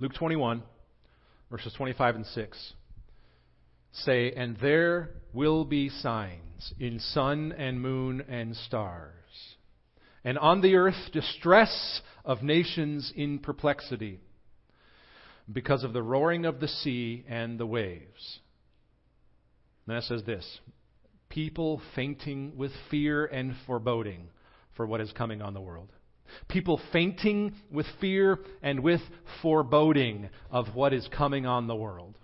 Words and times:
Luke 0.00 0.14
21, 0.14 0.62
verses 1.50 1.72
25 1.76 2.16
and 2.16 2.26
6 2.26 2.72
say, 3.92 4.32
And 4.32 4.56
there 4.60 5.10
will 5.32 5.64
be 5.64 5.88
signs 5.88 6.74
in 6.80 6.98
sun 6.98 7.52
and 7.56 7.80
moon 7.80 8.24
and 8.28 8.56
stars, 8.56 9.12
and 10.24 10.36
on 10.38 10.62
the 10.62 10.74
earth 10.74 11.12
distress 11.12 12.00
of 12.24 12.42
nations 12.42 13.12
in 13.14 13.38
perplexity, 13.38 14.18
because 15.52 15.84
of 15.84 15.92
the 15.92 16.02
roaring 16.02 16.44
of 16.44 16.58
the 16.58 16.68
sea 16.68 17.24
and 17.28 17.60
the 17.60 17.66
waves. 17.66 18.40
Then 19.86 19.96
it 19.96 20.04
says 20.04 20.22
this 20.24 20.60
people 21.28 21.80
fainting 21.94 22.56
with 22.56 22.72
fear 22.90 23.26
and 23.26 23.54
foreboding 23.66 24.28
for 24.76 24.86
what 24.86 25.00
is 25.00 25.12
coming 25.12 25.40
on 25.40 25.54
the 25.54 25.60
world. 25.60 25.90
People 26.48 26.80
fainting 26.92 27.54
with 27.70 27.86
fear 28.00 28.38
and 28.62 28.80
with 28.80 29.00
foreboding 29.42 30.28
of 30.50 30.74
what 30.74 30.92
is 30.92 31.08
coming 31.16 31.46
on 31.46 31.66
the 31.66 31.76
world. 31.76 32.16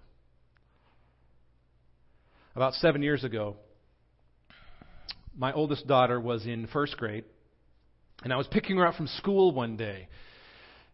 About 2.57 2.75
seven 2.75 3.03
years 3.03 3.25
ago, 3.25 3.57
my 5.37 5.53
oldest 5.53 5.87
daughter 5.87 6.21
was 6.21 6.45
in 6.47 6.67
first 6.67 6.97
grade, 6.97 7.25
and 8.23 8.33
I 8.33 8.37
was 8.37 8.47
picking 8.49 8.77
her 8.77 8.87
up 8.87 8.97
from 8.97 9.07
school 9.07 9.53
one 9.53 9.77
day. 9.77 10.09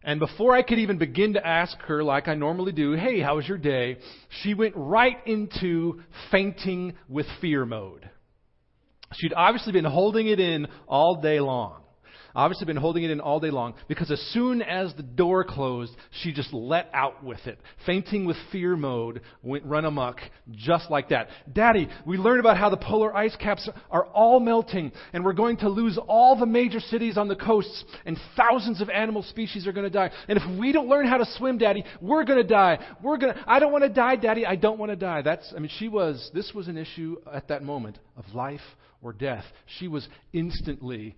And 0.03 0.19
before 0.19 0.55
I 0.55 0.61
could 0.61 0.79
even 0.79 0.97
begin 0.99 1.33
to 1.33 1.45
ask 1.45 1.77
her, 1.81 2.03
like 2.03 2.27
I 2.27 2.35
normally 2.35 2.71
do, 2.71 2.93
hey, 2.93 3.19
how 3.19 3.35
was 3.35 3.47
your 3.47 3.57
day? 3.57 3.97
She 4.41 4.53
went 4.53 4.75
right 4.77 5.17
into 5.25 6.01
fainting 6.31 6.93
with 7.09 7.25
fear 7.41 7.65
mode. 7.65 8.09
She'd 9.15 9.33
obviously 9.33 9.73
been 9.73 9.85
holding 9.85 10.27
it 10.27 10.39
in 10.39 10.67
all 10.87 11.19
day 11.21 11.39
long 11.39 11.81
obviously 12.37 12.65
been 12.65 12.77
holding 12.77 13.03
it 13.03 13.09
in 13.09 13.19
all 13.19 13.39
day 13.39 13.49
long 13.49 13.73
because 13.87 14.11
as 14.11 14.21
soon 14.31 14.61
as 14.61 14.93
the 14.93 15.03
door 15.03 15.43
closed, 15.43 15.91
she 16.21 16.31
just 16.31 16.53
let 16.53 16.89
out 16.93 17.23
with 17.23 17.45
it. 17.47 17.59
Fainting 17.85 18.25
with 18.25 18.37
fear 18.51 18.75
mode 18.77 19.21
went 19.41 19.65
run 19.65 19.85
amok 19.85 20.19
just 20.51 20.89
like 20.91 21.09
that. 21.09 21.29
Daddy, 21.51 21.89
we 22.05 22.17
learned 22.17 22.39
about 22.39 22.57
how 22.57 22.69
the 22.69 22.77
polar 22.77 23.15
ice 23.15 23.35
caps 23.35 23.67
are 23.89 24.05
all 24.05 24.39
melting 24.39 24.91
and 25.13 25.25
we're 25.25 25.33
going 25.33 25.57
to 25.57 25.69
lose 25.69 25.97
all 26.07 26.39
the 26.39 26.45
major 26.45 26.79
cities 26.79 27.17
on 27.17 27.27
the 27.27 27.35
coasts 27.35 27.83
and 28.05 28.17
thousands 28.37 28.81
of 28.81 28.89
animal 28.89 29.23
species 29.23 29.65
are 29.65 29.73
going 29.73 29.83
to 29.83 29.89
die. 29.89 30.11
And 30.27 30.37
if 30.37 30.59
we 30.59 30.71
don't 30.71 30.87
learn 30.87 31.07
how 31.07 31.17
to 31.17 31.25
swim, 31.37 31.57
Daddy, 31.57 31.83
we're 31.99 32.23
going 32.23 32.41
to 32.41 32.47
die. 32.47 32.77
We're 33.01 33.17
going 33.17 33.33
to, 33.33 33.43
I 33.47 33.59
don't 33.59 33.71
want 33.71 33.83
to 33.83 33.89
die, 33.89 34.15
Daddy. 34.15 34.45
I 34.45 34.55
don't 34.55 34.77
want 34.77 34.91
to 34.91 34.95
die. 34.95 35.23
That's, 35.23 35.51
I 35.55 35.59
mean, 35.59 35.71
she 35.79 35.87
was, 35.87 36.29
this 36.35 36.51
was 36.53 36.67
an 36.67 36.77
issue 36.77 37.17
at 37.33 37.47
that 37.47 37.63
moment 37.63 37.97
of 38.15 38.25
life 38.35 38.61
or 39.01 39.13
death. 39.13 39.45
She 39.79 39.87
was 39.87 40.07
instantly 40.33 41.15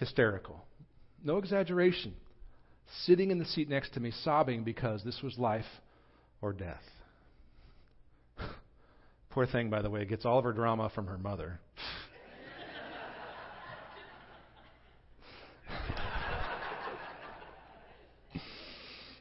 hysterical. 0.00 0.64
No 1.22 1.36
exaggeration. 1.36 2.14
Sitting 3.04 3.30
in 3.30 3.38
the 3.38 3.44
seat 3.44 3.68
next 3.68 3.94
to 3.94 4.00
me, 4.00 4.10
sobbing 4.24 4.64
because 4.64 5.04
this 5.04 5.20
was 5.22 5.38
life 5.38 5.62
or 6.42 6.52
death. 6.52 6.82
Poor 9.30 9.46
thing, 9.46 9.70
by 9.70 9.82
the 9.82 9.90
way, 9.90 10.04
gets 10.04 10.24
all 10.24 10.38
of 10.38 10.44
her 10.44 10.52
drama 10.52 10.90
from 10.92 11.06
her 11.06 11.18
mother. 11.18 11.60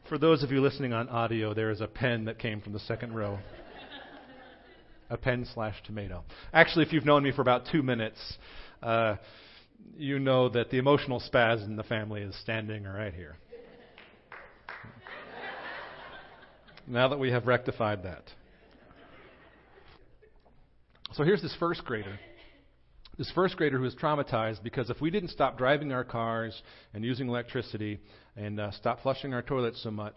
For 0.07 0.17
those 0.17 0.41
of 0.41 0.51
you 0.51 0.61
listening 0.61 0.93
on 0.93 1.09
audio, 1.09 1.53
there 1.53 1.69
is 1.69 1.81
a 1.81 1.87
pen 1.87 2.25
that 2.25 2.39
came 2.39 2.61
from 2.61 2.73
the 2.73 2.79
second 2.79 3.13
row. 3.13 3.37
a 5.11 5.17
pen 5.17 5.45
slash 5.53 5.75
tomato. 5.85 6.23
Actually, 6.53 6.85
if 6.85 6.93
you've 6.93 7.05
known 7.05 7.21
me 7.21 7.31
for 7.31 7.43
about 7.43 7.67
two 7.71 7.83
minutes, 7.83 8.17
uh, 8.81 9.17
you 9.97 10.19
know 10.19 10.49
that 10.49 10.69
the 10.69 10.77
emotional 10.77 11.21
spaz 11.21 11.65
in 11.65 11.75
the 11.75 11.83
family 11.83 12.21
is 12.21 12.35
standing 12.41 12.83
right 12.83 13.13
here. 13.13 13.37
now 16.87 17.07
that 17.09 17.19
we 17.19 17.31
have 17.31 17.45
rectified 17.47 18.03
that. 18.03 18.23
So 21.13 21.23
here's 21.23 21.41
this 21.41 21.55
first 21.59 21.83
grader. 21.83 22.19
This 23.17 23.31
first 23.35 23.57
grader 23.57 23.77
who 23.77 23.83
is 23.83 23.95
traumatized 23.95 24.63
because 24.63 24.89
if 24.89 25.01
we 25.01 25.09
didn't 25.09 25.29
stop 25.29 25.57
driving 25.57 25.91
our 25.91 26.05
cars 26.05 26.61
and 26.93 27.03
using 27.03 27.27
electricity 27.27 27.99
and 28.37 28.59
uh, 28.59 28.71
stop 28.71 29.01
flushing 29.01 29.33
our 29.33 29.41
toilets 29.41 29.83
so 29.83 29.91
much, 29.91 30.15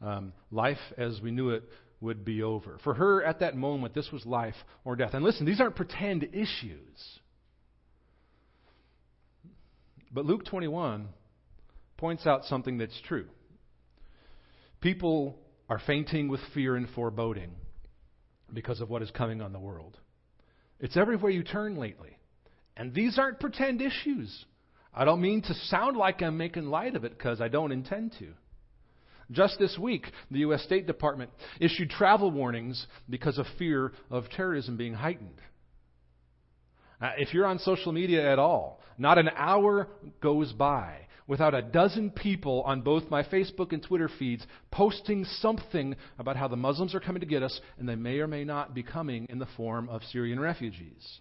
um, 0.00 0.32
life 0.50 0.78
as 0.96 1.20
we 1.20 1.30
knew 1.30 1.50
it 1.50 1.64
would 2.00 2.24
be 2.24 2.42
over. 2.42 2.78
For 2.84 2.94
her, 2.94 3.22
at 3.22 3.40
that 3.40 3.56
moment, 3.56 3.94
this 3.94 4.10
was 4.12 4.24
life 4.24 4.54
or 4.84 4.96
death. 4.96 5.14
And 5.14 5.24
listen, 5.24 5.44
these 5.44 5.60
aren't 5.60 5.76
pretend 5.76 6.24
issues. 6.32 7.17
But 10.12 10.24
Luke 10.24 10.44
21 10.44 11.08
points 11.96 12.26
out 12.26 12.44
something 12.44 12.78
that's 12.78 13.00
true. 13.06 13.26
People 14.80 15.38
are 15.68 15.80
fainting 15.86 16.28
with 16.28 16.40
fear 16.54 16.76
and 16.76 16.88
foreboding 16.90 17.50
because 18.52 18.80
of 18.80 18.88
what 18.88 19.02
is 19.02 19.10
coming 19.10 19.42
on 19.42 19.52
the 19.52 19.58
world. 19.58 19.98
It's 20.80 20.96
everywhere 20.96 21.30
you 21.30 21.42
turn 21.42 21.76
lately. 21.76 22.16
And 22.76 22.94
these 22.94 23.18
aren't 23.18 23.40
pretend 23.40 23.82
issues. 23.82 24.44
I 24.94 25.04
don't 25.04 25.20
mean 25.20 25.42
to 25.42 25.54
sound 25.54 25.96
like 25.96 26.22
I'm 26.22 26.36
making 26.36 26.66
light 26.66 26.96
of 26.96 27.04
it 27.04 27.16
because 27.16 27.40
I 27.40 27.48
don't 27.48 27.72
intend 27.72 28.14
to. 28.20 28.28
Just 29.30 29.58
this 29.58 29.76
week, 29.78 30.06
the 30.30 30.38
U.S. 30.40 30.62
State 30.62 30.86
Department 30.86 31.30
issued 31.60 31.90
travel 31.90 32.30
warnings 32.30 32.86
because 33.10 33.36
of 33.36 33.46
fear 33.58 33.92
of 34.10 34.30
terrorism 34.30 34.76
being 34.76 34.94
heightened. 34.94 35.40
Uh, 37.00 37.10
if 37.16 37.32
you're 37.32 37.46
on 37.46 37.58
social 37.58 37.92
media 37.92 38.30
at 38.30 38.38
all, 38.38 38.80
not 38.96 39.18
an 39.18 39.30
hour 39.36 39.88
goes 40.20 40.52
by 40.52 41.06
without 41.28 41.54
a 41.54 41.62
dozen 41.62 42.10
people 42.10 42.62
on 42.62 42.80
both 42.80 43.08
my 43.10 43.22
Facebook 43.22 43.72
and 43.72 43.82
Twitter 43.82 44.10
feeds 44.18 44.44
posting 44.72 45.24
something 45.24 45.94
about 46.18 46.36
how 46.36 46.48
the 46.48 46.56
Muslims 46.56 46.94
are 46.94 47.00
coming 47.00 47.20
to 47.20 47.26
get 47.26 47.42
us, 47.42 47.60
and 47.78 47.88
they 47.88 47.94
may 47.94 48.18
or 48.18 48.26
may 48.26 48.44
not 48.44 48.74
be 48.74 48.82
coming 48.82 49.26
in 49.28 49.38
the 49.38 49.46
form 49.56 49.88
of 49.90 50.02
Syrian 50.10 50.40
refugees. 50.40 51.20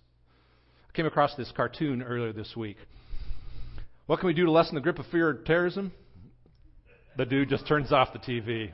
I 0.89 0.93
came 0.93 1.05
across 1.05 1.35
this 1.35 1.51
cartoon 1.55 2.01
earlier 2.01 2.33
this 2.33 2.55
week. 2.55 2.77
What 4.07 4.19
can 4.19 4.27
we 4.27 4.33
do 4.33 4.45
to 4.45 4.51
lessen 4.51 4.75
the 4.75 4.81
grip 4.81 4.97
of 4.97 5.05
fear 5.07 5.29
of 5.29 5.45
terrorism? 5.45 5.91
The 7.17 7.25
dude 7.25 7.49
just 7.49 7.67
turns 7.67 7.91
off 7.91 8.13
the 8.13 8.19
TV. 8.19 8.71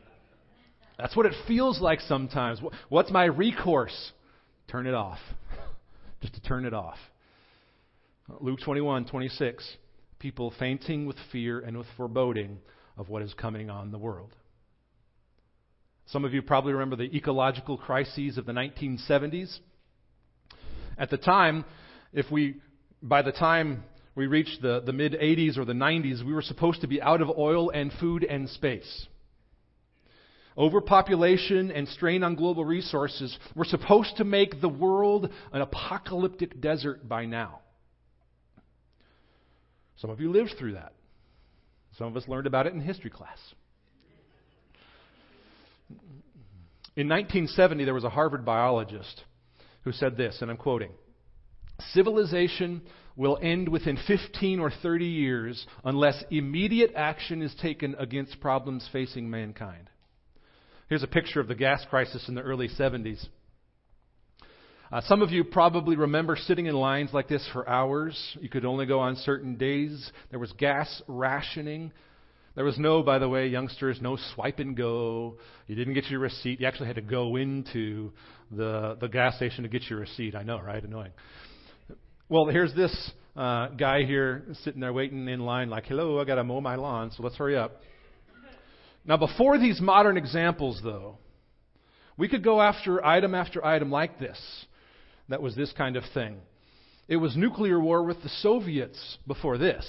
That's 1.00 1.16
what 1.16 1.25
it 1.25 1.34
feels 1.47 1.81
like 1.81 2.00
sometimes. 2.02 2.62
What's 2.90 3.12
my 3.12 3.25
recourse? 3.25 4.12
Turn 4.68 4.86
it 4.86 4.94
off 4.94 5.19
just 6.24 6.36
to 6.36 6.42
turn 6.42 6.66
it 6.66 6.74
off. 6.74 6.96
Luke 8.40 8.60
21, 8.64 9.06
26. 9.06 9.76
People 10.20 10.54
fainting 10.58 11.06
with 11.06 11.18
fear 11.34 11.60
and 11.60 11.78
with 11.78 11.86
foreboding 11.98 12.60
of 12.98 13.10
what 13.10 13.22
is 13.22 13.34
coming 13.34 13.70
on 13.70 13.92
the 13.92 13.98
world. 13.98 14.34
Some 16.06 16.24
of 16.24 16.34
you 16.34 16.42
probably 16.42 16.72
remember 16.72 16.96
the 16.96 17.14
ecological 17.14 17.78
crises 17.78 18.38
of 18.38 18.46
the 18.46 18.54
1970s. 18.54 19.60
At 20.98 21.10
the 21.10 21.18
time, 21.18 21.66
if 22.14 22.32
we, 22.32 22.56
by 23.02 23.22
the 23.22 23.34
time 23.34 23.84
we 24.16 24.28
reached 24.28 24.62
the, 24.62 24.82
the 24.86 24.94
mid 24.94 25.14
80s 25.14 25.58
or 25.58 25.66
the 25.66 25.74
90s, 25.74 26.26
we 26.26 26.32
were 26.32 26.42
supposed 26.42 26.80
to 26.82 26.88
be 26.88 27.02
out 27.02 27.22
of 27.22 27.38
oil 27.38 27.70
and 27.70 27.92
food 28.00 28.24
and 28.24 28.50
space. 28.50 29.08
Overpopulation 30.58 31.72
and 31.72 31.88
strain 31.88 32.24
on 32.24 32.36
global 32.36 32.64
resources 32.64 33.38
were 33.56 33.66
supposed 33.66 34.18
to 34.18 34.24
make 34.24 34.62
the 34.62 34.69
world 34.69 35.30
an 35.52 35.62
apocalyptic 35.62 36.62
desert 36.62 37.08
by 37.08 37.25
now. 37.25 37.59
Some 39.97 40.09
of 40.09 40.19
you 40.19 40.31
lived 40.31 40.56
through 40.59 40.74
that. 40.74 40.94
Some 41.97 42.08
of 42.08 42.18
us 42.18 42.28
learned 42.28 42.47
about 42.47 42.68
it 42.68 42.74
in 42.74 42.81
history 42.81 43.09
class. 43.09 43.40
In 46.96 47.09
1970, 47.09 47.86
there 47.86 47.94
was 47.94 48.03
a 48.03 48.09
Harvard 48.09 48.46
biologist 48.46 49.24
who 49.84 49.92
said 49.92 50.18
this, 50.18 50.38
and 50.42 50.52
I'm 50.52 50.58
quoting 50.58 50.92
Civilization 51.94 52.81
will 53.16 53.40
end 53.42 53.69
within 53.69 53.97
15 54.08 54.59
or 54.59 54.72
30 54.72 55.06
years 55.06 55.66
unless 55.83 56.24
immediate 56.30 56.92
action 56.95 57.42
is 57.42 57.54
taken 57.62 57.95
against 57.98 58.39
problems 58.39 58.88
facing 58.92 59.30
mankind. 59.30 59.89
Here's 60.94 61.01
a 61.01 61.07
picture 61.07 61.40
of 61.40 61.48
the 61.48 61.56
gas 61.56 61.84
crisis 61.90 62.24
in 62.28 62.36
the 62.36 62.44
early 62.44 62.68
70s. 62.68 63.25
Uh, 64.92 65.01
some 65.07 65.24
of 65.24 65.31
you 65.31 65.44
probably 65.44 65.95
remember 65.95 66.36
sitting 66.36 66.68
in 66.68 66.75
lines 66.75 67.10
like 67.12 67.28
this 67.28 67.44
for 67.51 67.68
hours. 67.68 68.16
You 68.40 68.48
could 68.48 68.63
only 68.63 68.86
go 68.86 69.00
on 69.00 69.16
certain 69.16 69.56
days. 69.56 70.12
There 70.30 70.38
was 70.38 70.51
gas 70.51 71.01
rationing. 71.07 71.92
There 72.54 72.63
was 72.63 72.78
no, 72.78 73.01
by 73.01 73.18
the 73.18 73.28
way, 73.28 73.48
youngsters, 73.48 74.01
no 74.04 74.19
swipe 74.36 74.60
and 74.60 74.78
go. 74.78 75.40
You 75.66 75.74
didn't 75.75 75.95
get 75.95 76.12
your 76.12 76.19
receipt. 76.19 76.62
You 76.62 76.68
actually 76.68 76.86
had 76.86 76.98
to 76.98 77.01
go 77.01 77.38
into 77.38 78.12
the, 78.51 78.95
the 79.01 79.07
gas 79.07 79.36
station 79.38 79.63
to 79.63 79.69
get 79.69 79.90
your 79.90 79.98
receipt. 79.98 80.36
I 80.36 80.44
know, 80.44 80.60
right? 80.60 80.84
Annoying. 80.84 81.13
Well, 82.30 82.45
here's 82.45 82.75
this 82.75 83.12
uh, 83.36 83.69
guy 83.69 84.04
here 84.04 84.44
sitting 84.63 84.81
there 84.81 84.94
waiting 84.94 85.28
in 85.28 85.40
line, 85.40 85.72
like, 85.72 85.88
hello, 85.88 86.19
I 86.19 86.25
got 86.25 86.36
to 86.36 86.44
mow 86.44 86.62
my 86.62 86.75
lawn, 86.75 87.10
so 87.18 87.24
let's 87.24 87.36
hurry 87.36 87.57
up. 87.57 87.81
Now, 89.06 89.18
before 89.18 89.58
these 89.58 89.82
modern 89.82 90.18
examples, 90.18 90.80
though, 90.84 91.18
we 92.18 92.30
could 92.30 92.44
go 92.44 92.62
after 92.62 93.04
item 93.06 93.36
after 93.36 93.66
item 93.66 93.92
like 93.92 94.20
this 94.20 94.40
that 95.30 95.42
was 95.42 95.56
this 95.56 95.72
kind 95.74 95.96
of 95.96 96.04
thing. 96.14 96.38
It 97.08 97.18
was 97.18 97.36
nuclear 97.36 97.80
war 97.80 98.04
with 98.04 98.22
the 98.24 98.30
Soviets 98.30 99.18
before 99.28 99.58
this. 99.58 99.86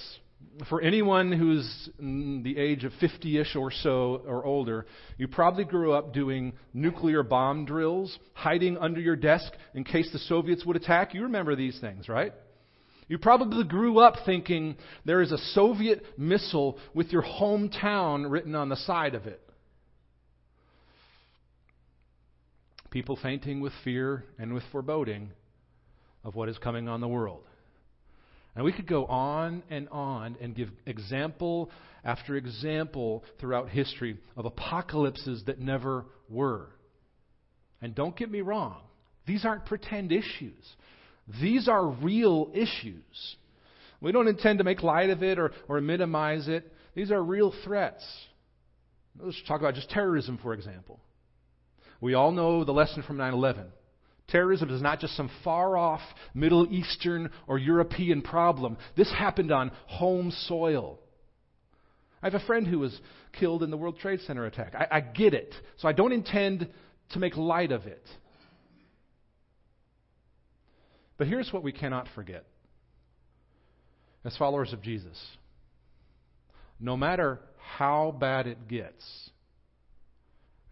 for 0.69 0.81
anyone 0.81 1.33
who's 1.33 1.89
the 1.99 2.57
age 2.57 2.85
of 2.85 2.93
50 3.01 3.39
ish 3.39 3.57
or 3.57 3.71
so 3.71 4.23
or 4.27 4.45
older, 4.45 4.87
you 5.19 5.29
probably 5.29 5.65
grew 5.65 5.93
up 5.93 6.13
doing 6.13 6.53
nuclear 6.73 7.23
bomb 7.23 7.65
drills, 7.65 8.19
hiding 8.35 8.79
under 8.79 9.01
your 9.01 9.17
desk 9.17 9.53
in 9.75 9.85
case 9.85 10.11
the 10.13 10.19
Soviets 10.19 10.65
would 10.65 10.77
attack. 10.77 11.15
You 11.15 11.25
remember 11.25 11.57
these 11.57 11.79
things, 11.81 12.09
right? 12.09 12.33
You 13.07 13.19
probably 13.19 13.65
grew 13.65 13.99
up 13.99 14.15
thinking 14.25 14.77
there 15.05 15.21
is 15.21 15.33
a 15.33 15.39
Soviet 15.39 16.05
missile 16.19 16.79
with 16.95 17.13
your 17.13 17.23
hometown 17.23 18.31
written 18.31 18.55
on 18.55 18.69
the 18.69 18.77
side 18.77 19.15
of 19.15 19.27
it. 19.27 19.41
People 22.91 23.19
fainting 23.21 23.61
with 23.61 23.73
fear 23.83 24.25
and 24.39 24.55
with 24.55 24.63
foreboding 24.71 25.31
of 26.23 26.35
what 26.35 26.49
is 26.49 26.57
coming 26.59 26.89
on 26.89 27.01
the 27.01 27.09
world. 27.09 27.43
And 28.55 28.65
we 28.65 28.73
could 28.73 28.87
go 28.87 29.05
on 29.07 29.63
and 29.69 29.89
on 29.89 30.37
and 30.41 30.55
give 30.55 30.69
example 30.87 31.71
after 32.05 32.37
example 32.37 33.25
throughout 33.41 33.69
history 33.69 34.17
of 34.37 34.45
apocalypses 34.45 35.43
that 35.47 35.59
never 35.59 36.07
were. 36.29 36.69
And 37.83 37.95
don't 37.95 38.17
get 38.17 38.31
me 38.31 38.41
wrong, 38.41 38.81
these 39.27 39.45
aren't 39.45 39.67
pretend 39.67 40.13
issues. 40.13 40.77
These 41.41 41.69
are 41.69 41.87
real 41.87 42.51
issues. 42.55 43.37
We 44.01 44.13
don't 44.13 44.29
intend 44.29 44.59
to 44.59 44.65
make 44.65 44.83
light 44.83 45.11
of 45.11 45.23
it 45.23 45.39
or, 45.39 45.53
or 45.69 45.81
minimize 45.81 46.49
it. 46.49 46.71
These 46.95 47.11
are 47.11 47.23
real 47.23 47.55
threats. 47.65 48.05
Let's 49.19 49.41
talk 49.47 49.61
about 49.61 49.75
just 49.75 49.91
terrorism, 49.91 50.39
for 50.43 50.53
example. 50.53 51.01
We 52.01 52.15
all 52.15 52.33
know 52.33 52.65
the 52.65 52.73
lesson 52.73 53.03
from 53.03 53.17
9 53.17 53.33
11. 53.33 53.67
Terrorism 54.29 54.71
is 54.71 54.83
not 54.83 55.01
just 55.01 55.17
some 55.17 55.31
far 55.43 55.77
off 55.77 56.01
Middle 56.35 56.67
Eastern 56.73 57.31
or 57.47 57.59
European 57.59 58.23
problem. 58.23 58.77
This 58.97 59.11
happened 59.13 59.53
on 59.53 59.71
home 59.87 60.31
soil. 60.31 60.99
I 62.23 62.27
have 62.31 62.41
a 62.41 62.47
friend 62.47 62.67
who 62.67 62.79
was 62.79 62.99
killed 63.39 63.63
in 63.63 63.71
the 63.71 63.77
World 63.77 63.99
Trade 63.99 64.21
Center 64.27 64.47
attack. 64.47 64.75
I, 64.75 64.87
I 64.91 65.01
get 65.01 65.35
it. 65.35 65.55
So 65.77 65.89
I 65.89 65.93
don't 65.93 66.13
intend 66.13 66.69
to 67.11 67.19
make 67.19 67.37
light 67.37 67.71
of 67.71 67.87
it. 67.87 68.03
But 71.17 71.29
here's 71.29 71.53
what 71.53 71.63
we 71.63 71.73
cannot 71.73 72.09
forget 72.15 72.45
as 74.25 74.37
followers 74.37 74.73
of 74.73 74.83
Jesus 74.83 75.19
no 76.81 76.97
matter 76.97 77.41
how 77.77 78.15
bad 78.19 78.47
it 78.47 78.69
gets, 78.69 79.31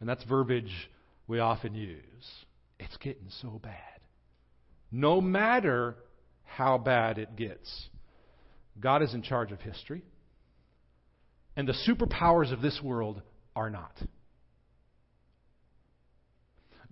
and 0.01 0.09
that's 0.09 0.23
verbiage 0.25 0.91
we 1.27 1.39
often 1.39 1.75
use, 1.75 2.01
it's 2.79 2.97
getting 2.99 3.29
so 3.41 3.61
bad. 3.63 3.77
No 4.91 5.21
matter 5.21 5.97
how 6.45 6.77
bad 6.77 7.19
it 7.19 7.37
gets, 7.37 7.89
God 8.79 9.03
is 9.03 9.15
in 9.15 9.23
charge 9.23 9.53
of 9.53 9.61
history, 9.61 10.03
and 11.57 11.69
the 11.69 11.75
superpowers 11.89 12.53
of 12.53 12.61
this 12.61 12.81
world 12.83 13.23
are 13.55 13.71
not. 13.71 13.95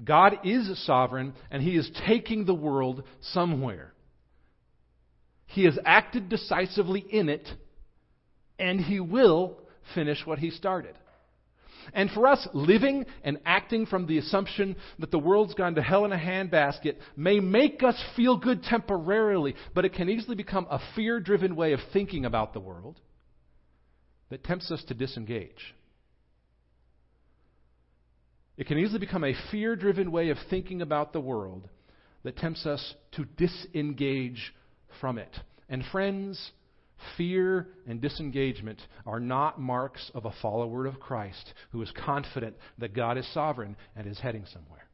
God 0.02 0.38
is 0.44 0.85
sovereign, 0.87 1.35
and 1.50 1.62
He 1.62 1.76
is 1.76 1.91
taking 2.06 2.44
the 2.44 2.55
world 2.55 3.05
somewhere. 3.20 3.93
He 5.47 5.64
has 5.64 5.79
acted 5.85 6.29
decisively 6.29 7.00
in 7.00 7.29
it, 7.29 7.49
and 8.58 8.81
He 8.81 9.00
will 9.00 9.58
finish 9.94 10.25
what 10.25 10.38
He 10.38 10.50
started. 10.50 10.97
And 11.93 12.11
for 12.11 12.26
us, 12.26 12.47
living 12.52 13.06
and 13.25 13.38
acting 13.44 13.87
from 13.87 14.06
the 14.06 14.19
assumption 14.19 14.76
that 14.99 15.11
the 15.11 15.19
world's 15.19 15.55
gone 15.55 15.75
to 15.75 15.82
hell 15.82 16.05
in 16.05 16.12
a 16.12 16.17
handbasket 16.17 16.97
may 17.17 17.41
make 17.41 17.82
us 17.82 18.00
feel 18.17 18.37
good 18.37 18.62
temporarily, 18.62 19.56
but 19.75 19.85
it 19.85 19.94
can 19.94 20.08
easily 20.08 20.37
become 20.37 20.67
a 20.70 20.81
fear 20.94 21.20
driven 21.20 21.56
way 21.56 21.73
of 21.73 21.81
thinking 21.93 22.25
about 22.25 22.52
the 22.52 22.61
world 22.61 23.00
that 24.29 24.44
tempts 24.44 24.70
us 24.70 24.85
to 24.85 24.94
disengage. 24.94 25.75
It 28.60 28.68
can 28.68 28.78
easily 28.78 29.00
become 29.00 29.24
a 29.24 29.34
fear 29.50 29.74
driven 29.74 30.12
way 30.12 30.30
of 30.30 30.38
thinking 30.48 30.82
about 30.82 31.12
the 31.12 31.20
world 31.20 31.68
that 32.22 32.36
tempts 32.36 32.66
us 32.66 32.94
to 33.12 33.24
disengage 33.24 34.54
from 35.00 35.18
it. 35.18 35.34
And 35.68 35.82
friends, 35.90 36.52
Fear 37.16 37.68
and 37.86 38.00
disengagement 38.00 38.80
are 39.06 39.20
not 39.20 39.60
marks 39.60 40.10
of 40.14 40.26
a 40.26 40.32
follower 40.42 40.86
of 40.86 41.00
Christ 41.00 41.54
who 41.72 41.80
is 41.82 41.90
confident 42.04 42.56
that 42.78 42.94
God 42.94 43.16
is 43.16 43.26
sovereign 43.32 43.76
and 43.96 44.06
is 44.06 44.18
heading 44.18 44.44
somewhere. 44.52 44.86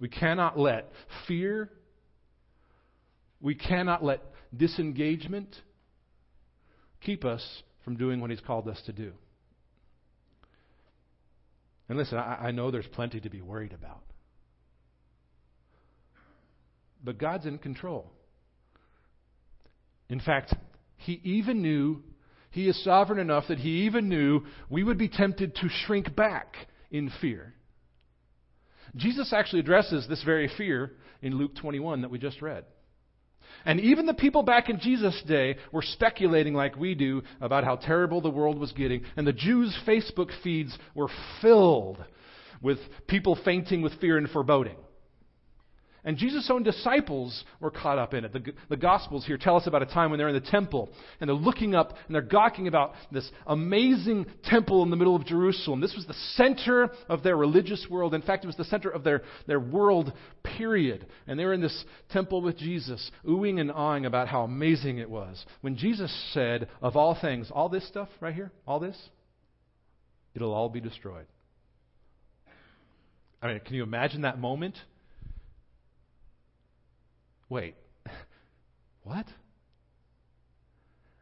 We 0.00 0.08
cannot 0.08 0.58
let 0.58 0.90
fear, 1.26 1.70
we 3.40 3.54
cannot 3.54 4.02
let 4.02 4.22
disengagement 4.56 5.54
keep 7.00 7.24
us 7.24 7.62
from 7.84 7.96
doing 7.96 8.20
what 8.20 8.30
He's 8.30 8.40
called 8.40 8.68
us 8.68 8.80
to 8.86 8.92
do. 8.92 9.12
And 11.88 11.96
listen, 11.98 12.18
I, 12.18 12.48
I 12.48 12.50
know 12.50 12.70
there's 12.70 12.86
plenty 12.86 13.20
to 13.20 13.30
be 13.30 13.40
worried 13.40 13.72
about. 13.72 14.02
But 17.02 17.18
God's 17.18 17.46
in 17.46 17.58
control. 17.58 18.10
In 20.08 20.20
fact, 20.20 20.54
he 20.96 21.20
even 21.24 21.62
knew, 21.62 22.02
he 22.50 22.68
is 22.68 22.82
sovereign 22.82 23.18
enough 23.18 23.44
that 23.48 23.58
he 23.58 23.86
even 23.86 24.08
knew 24.08 24.42
we 24.68 24.82
would 24.82 24.98
be 24.98 25.08
tempted 25.08 25.54
to 25.56 25.68
shrink 25.68 26.14
back 26.14 26.54
in 26.90 27.10
fear. 27.20 27.54
Jesus 28.96 29.32
actually 29.32 29.60
addresses 29.60 30.06
this 30.08 30.22
very 30.24 30.50
fear 30.56 30.92
in 31.22 31.36
Luke 31.36 31.54
21 31.56 32.02
that 32.02 32.10
we 32.10 32.18
just 32.18 32.42
read. 32.42 32.64
And 33.64 33.80
even 33.80 34.06
the 34.06 34.14
people 34.14 34.42
back 34.42 34.68
in 34.68 34.80
Jesus' 34.80 35.22
day 35.26 35.56
were 35.72 35.82
speculating 35.82 36.54
like 36.54 36.76
we 36.76 36.94
do 36.94 37.22
about 37.40 37.64
how 37.64 37.76
terrible 37.76 38.20
the 38.20 38.30
world 38.30 38.58
was 38.58 38.72
getting. 38.72 39.02
And 39.16 39.26
the 39.26 39.32
Jews' 39.32 39.76
Facebook 39.86 40.30
feeds 40.42 40.76
were 40.94 41.08
filled 41.42 42.04
with 42.62 42.78
people 43.06 43.38
fainting 43.44 43.82
with 43.82 44.00
fear 44.00 44.18
and 44.18 44.28
foreboding. 44.28 44.76
And 46.04 46.16
Jesus' 46.16 46.48
own 46.50 46.62
disciples 46.62 47.44
were 47.60 47.70
caught 47.70 47.98
up 47.98 48.14
in 48.14 48.24
it. 48.24 48.32
The, 48.32 48.52
the, 48.68 48.76
Gospels 48.76 49.26
here 49.26 49.36
tell 49.36 49.56
us 49.56 49.66
about 49.66 49.82
a 49.82 49.86
time 49.86 50.10
when 50.10 50.18
they're 50.18 50.28
in 50.28 50.34
the 50.34 50.50
temple 50.50 50.88
and 51.20 51.28
they're 51.28 51.34
looking 51.34 51.74
up 51.74 51.94
and 52.06 52.14
they're 52.14 52.22
gawking 52.22 52.68
about 52.68 52.92
this 53.10 53.28
amazing 53.46 54.26
temple 54.44 54.82
in 54.84 54.90
the 54.90 54.96
middle 54.96 55.16
of 55.16 55.26
Jerusalem. 55.26 55.80
This 55.80 55.96
was 55.96 56.06
the 56.06 56.14
center 56.36 56.90
of 57.08 57.22
their 57.22 57.36
religious 57.36 57.86
world. 57.90 58.14
In 58.14 58.22
fact, 58.22 58.44
it 58.44 58.46
was 58.46 58.56
the 58.56 58.64
center 58.64 58.88
of 58.88 59.02
their, 59.02 59.22
their 59.46 59.58
world, 59.58 60.12
period. 60.44 61.06
And 61.26 61.38
they 61.38 61.44
were 61.44 61.52
in 61.52 61.60
this 61.60 61.84
temple 62.10 62.42
with 62.42 62.56
Jesus, 62.56 63.10
oohing 63.26 63.60
and 63.60 63.72
awing 63.72 64.06
about 64.06 64.28
how 64.28 64.42
amazing 64.42 64.98
it 64.98 65.10
was. 65.10 65.44
When 65.62 65.76
Jesus 65.76 66.12
said, 66.32 66.68
of 66.80 66.96
all 66.96 67.18
things, 67.20 67.50
all 67.52 67.68
this 67.68 67.86
stuff 67.88 68.08
right 68.20 68.34
here, 68.34 68.52
all 68.66 68.78
this, 68.78 68.96
it'll 70.34 70.54
all 70.54 70.68
be 70.68 70.80
destroyed. 70.80 71.26
I 73.42 73.48
mean, 73.48 73.60
can 73.60 73.74
you 73.74 73.82
imagine 73.82 74.22
that 74.22 74.38
moment? 74.38 74.76
Wait, 77.48 77.74
what? 79.02 79.26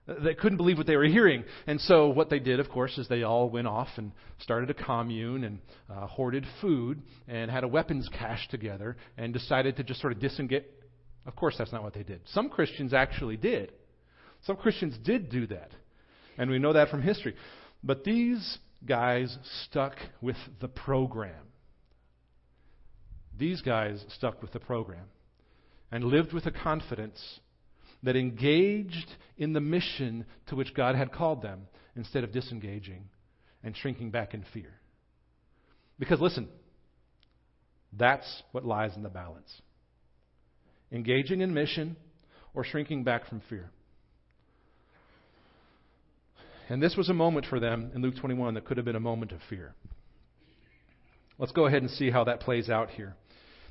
They 0.07 0.35
couldn't 0.35 0.57
believe 0.57 0.79
what 0.79 0.87
they 0.87 0.97
were 0.97 1.05
hearing. 1.05 1.45
And 1.67 1.81
so, 1.81 2.09
what 2.09 2.31
they 2.31 2.39
did, 2.39 2.61
of 2.61 2.69
course, 2.69 2.97
is 2.97 3.09
they 3.09 3.25
all 3.25 3.51
went 3.51 3.67
off 3.67 3.89
and 3.97 4.13
started 4.39 4.71
a 4.71 4.75
commune 4.75 5.43
and 5.43 5.59
uh, 5.91 6.07
hoarded 6.07 6.45
food 6.61 7.03
and 7.27 7.51
had 7.51 7.65
a 7.65 7.69
weapons 7.69 8.09
cache 8.17 8.47
together 8.49 8.97
and 9.17 9.33
decided 9.33 9.77
to 9.77 9.83
just 9.83 10.01
sort 10.01 10.13
of 10.13 10.21
disengage. 10.21 10.65
Of 11.27 11.35
course, 11.35 11.57
that's 11.59 11.73
not 11.73 11.83
what 11.83 11.93
they 11.93 12.05
did. 12.05 12.21
Some 12.27 12.49
Christians 12.49 12.95
actually 12.95 13.37
did. 13.37 13.73
Some 14.45 14.57
Christians 14.57 14.97
did 15.03 15.29
do 15.29 15.49
that. 15.49 15.73
And 16.39 16.51
we 16.51 16.61
know 16.61 16.75
that 16.75 16.89
from 16.89 17.03
history. 17.03 17.35
But 17.83 18.05
these 18.05 18.59
guys 18.87 19.37
stuck 19.65 19.97
with 20.21 20.37
the 20.61 20.69
program. 20.69 21.35
These 23.37 23.61
guys 23.63 24.05
stuck 24.17 24.41
with 24.41 24.53
the 24.53 24.61
program 24.61 25.07
and 25.91 26.05
lived 26.05 26.33
with 26.33 26.47
a 26.47 26.51
confidence 26.51 27.41
that 28.03 28.17
engaged 28.17 29.11
in 29.37 29.53
the 29.53 29.61
mission 29.61 30.25
to 30.47 30.57
which 30.57 30.75
God 30.75 30.95
had 30.95 31.13
called 31.13 31.43
them 31.43 31.69
instead 31.95 32.25
of 32.25 32.33
disengaging 32.33 33.05
and 33.63 33.77
shrinking 33.77 34.11
back 34.11 34.35
in 34.35 34.45
fear. 34.53 34.73
Because 35.99 36.21
listen, 36.21 36.49
that's 37.93 38.43
what 38.53 38.65
lies 38.65 38.97
in 38.97 39.03
the 39.03 39.09
balance 39.09 39.61
engaging 40.93 41.41
in 41.41 41.53
mission 41.53 41.97
or 42.55 42.65
shrinking 42.65 43.03
back 43.05 43.29
from 43.29 43.43
fear. 43.49 43.71
And 46.69 46.83
this 46.83 46.97
was 46.97 47.09
a 47.09 47.15
moment 47.15 47.47
for 47.47 47.61
them 47.61 47.91
in 47.95 48.03
Luke 48.03 48.17
21 48.21 48.55
that 48.55 48.65
could 48.65 48.77
have 48.77 48.87
been 48.87 48.97
a 48.97 49.01
moment 49.01 49.33
of 49.33 49.41
fear. 49.49 49.75
Let's 51.39 51.53
go 51.53 51.67
ahead 51.67 51.83
and 51.83 51.91
see 51.91 52.11
how 52.11 52.25
that 52.25 52.41
plays 52.41 52.71
out 52.71 52.91
here. 52.91 53.15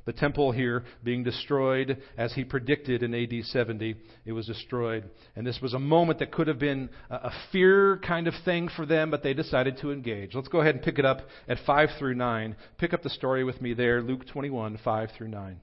The 0.05 0.13
temple 0.13 0.51
here 0.51 0.83
being 1.03 1.23
destroyed 1.23 2.01
as 2.15 2.33
he 2.33 2.43
predicted 2.43 3.01
in 3.01 3.15
AD 3.15 3.43
70, 3.43 3.95
it 4.25 4.31
was 4.31 4.45
destroyed. 4.45 5.09
And 5.35 5.45
this 5.45 5.59
was 5.61 5.73
a 5.73 5.79
moment 5.79 6.19
that 6.19 6.31
could 6.31 6.47
have 6.47 6.59
been 6.59 6.89
a 7.09 7.31
fear 7.51 7.97
kind 8.05 8.27
of 8.27 8.35
thing 8.45 8.69
for 8.75 8.85
them, 8.85 9.09
but 9.09 9.23
they 9.23 9.33
decided 9.33 9.77
to 9.81 9.91
engage. 9.91 10.35
Let's 10.35 10.47
go 10.47 10.61
ahead 10.61 10.75
and 10.75 10.83
pick 10.83 10.99
it 10.99 11.05
up 11.05 11.21
at 11.47 11.57
5 11.65 11.89
through 11.97 12.15
9. 12.15 12.55
Pick 12.77 12.93
up 12.93 13.01
the 13.01 13.09
story 13.09 13.43
with 13.43 13.61
me 13.61 13.73
there, 13.73 14.01
Luke 14.01 14.27
21, 14.31 14.77
5 14.83 15.09
through 15.17 15.29
9. 15.29 15.59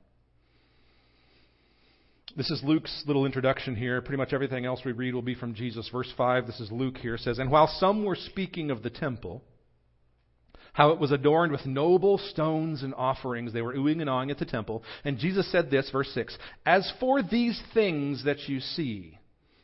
This 2.35 2.51
is 2.51 2.63
Luke's 2.65 3.05
little 3.07 3.27
introduction 3.27 3.77
here. 3.77 4.01
Pretty 4.01 4.17
much 4.17 4.33
everything 4.33 4.65
else 4.65 4.81
we 4.85 4.93
read 4.93 5.15
will 5.15 5.23
be 5.23 5.35
from 5.35 5.55
Jesus. 5.55 5.89
Verse 5.93 6.13
5, 6.17 6.47
this 6.47 6.61
is 6.61 6.73
Luke 6.73 6.97
here, 6.97 7.19
says, 7.19 7.39
And 7.39 7.51
while 7.51 7.69
some 7.79 8.05
were 8.05 8.17
speaking 8.17 8.71
of 8.71 8.83
the 8.83 8.91
temple, 8.91 9.45
how 10.73 10.91
it 10.91 10.99
was 10.99 11.13
adorned 11.13 11.53
with 11.53 11.67
noble 11.67 12.19
stones 12.19 12.83
and 12.83 12.95
offerings, 12.95 13.53
they 13.53 13.63
were 13.63 13.75
oohing 13.75 14.01
and 14.01 14.09
awing 14.09 14.31
at 14.31 14.39
the 14.39 14.45
temple. 14.45 14.83
And 15.05 15.19
Jesus 15.19 15.51
said 15.53 15.71
this, 15.71 15.91
verse 15.91 16.11
6, 16.15 16.37
As 16.65 16.91
for 16.99 17.23
these 17.23 17.61
things 17.75 18.25
that 18.25 18.49
you 18.49 18.61
see, 18.61 19.19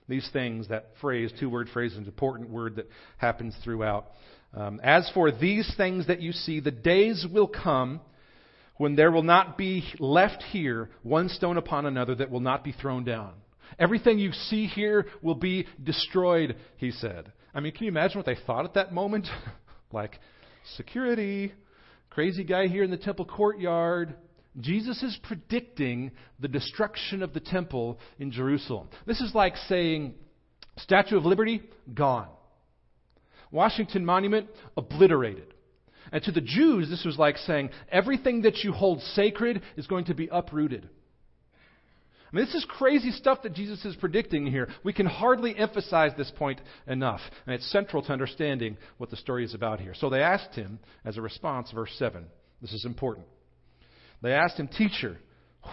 these 0.07 0.29
things, 0.33 0.69
that 0.69 0.91
phrase, 1.01 1.33
two 1.39 1.49
word 1.49 1.69
phrase, 1.73 1.93
is 1.93 1.99
an 1.99 2.05
important 2.05 2.51
word 2.51 2.77
that 2.77 2.89
happens 3.17 3.55
throughout. 3.65 4.07
Um, 4.55 4.81
As 4.83 5.11
for 5.15 5.31
these 5.31 5.71
things 5.77 6.07
that 6.09 6.21
you 6.21 6.33
see, 6.33 6.61
the 6.61 6.71
days 6.71 7.27
will 7.31 7.49
come 7.49 8.01
when 8.77 8.95
there 8.95 9.11
will 9.11 9.23
not 9.23 9.59
be 9.59 9.85
left 9.99 10.43
here 10.43 10.91
one 11.03 11.29
stone 11.29 11.57
upon 11.57 11.87
another 11.87 12.15
that 12.15 12.31
will 12.31 12.41
not 12.41 12.65
be 12.65 12.73
thrown 12.73 13.05
down. 13.05 13.33
Everything 13.79 14.19
you 14.19 14.33
see 14.33 14.67
here 14.67 15.07
will 15.23 15.35
be 15.35 15.67
destroyed, 15.83 16.57
he 16.77 16.91
said. 16.91 17.33
I 17.55 17.61
mean, 17.61 17.73
can 17.73 17.85
you 17.85 17.91
imagine 17.91 18.19
what 18.19 18.27
they 18.27 18.39
thought 18.47 18.65
at 18.65 18.75
that 18.75 18.93
moment? 18.93 19.27
like, 19.93 20.19
security, 20.77 21.53
crazy 22.11 22.45
guy 22.45 22.67
here 22.67 22.83
in 22.83 22.91
the 22.91 22.97
temple 22.97 23.25
courtyard. 23.25 24.15
Jesus 24.61 25.03
is 25.03 25.19
predicting 25.23 26.11
the 26.41 26.49
destruction 26.49 27.23
of 27.23 27.33
the 27.33 27.41
temple 27.41 27.99
in 28.19 28.31
Jerusalem. 28.31 28.89
This 29.07 29.21
is 29.21 29.35
like 29.35 29.57
saying, 29.69 30.15
Statue 30.79 31.17
of 31.17 31.25
Liberty, 31.25 31.63
gone. 31.93 32.29
Washington 33.51 34.05
Monument, 34.05 34.49
obliterated. 34.77 35.55
And 36.13 36.23
to 36.25 36.33
the 36.33 36.41
Jews, 36.41 36.89
this 36.89 37.05
was 37.05 37.19
like 37.19 37.37
saying, 37.39 37.71
everything 37.91 38.43
that 38.43 38.59
you 38.59 38.73
hold 38.73 39.01
sacred 39.15 39.63
is 39.77 39.87
going 39.87 40.07
to 40.07 40.15
be 40.15 40.29
uprooted. 40.31 40.89
I 42.31 42.37
mean, 42.37 42.45
this 42.45 42.55
is 42.55 42.67
crazy 42.69 43.11
stuff 43.11 43.43
that 43.43 43.55
Jesus 43.55 43.85
is 43.85 43.97
predicting 43.97 44.47
here. 44.47 44.69
We 44.85 44.93
can 44.93 45.07
hardly 45.07 45.57
emphasize 45.57 46.13
this 46.17 46.31
point 46.37 46.61
enough. 46.87 47.21
And 47.47 47.55
it's 47.55 47.71
central 47.73 48.03
to 48.03 48.13
understanding 48.13 48.77
what 48.99 49.09
the 49.09 49.17
story 49.17 49.45
is 49.45 49.55
about 49.55 49.81
here. 49.81 49.95
So 49.95 50.11
they 50.11 50.21
asked 50.21 50.55
him, 50.55 50.79
as 51.07 51.17
a 51.17 51.23
response, 51.23 51.71
verse 51.73 51.93
7. 51.99 52.27
This 52.61 52.73
is 52.73 52.85
important. 52.85 53.27
They 54.21 54.33
asked 54.33 54.59
him, 54.59 54.69
Teacher, 54.69 55.19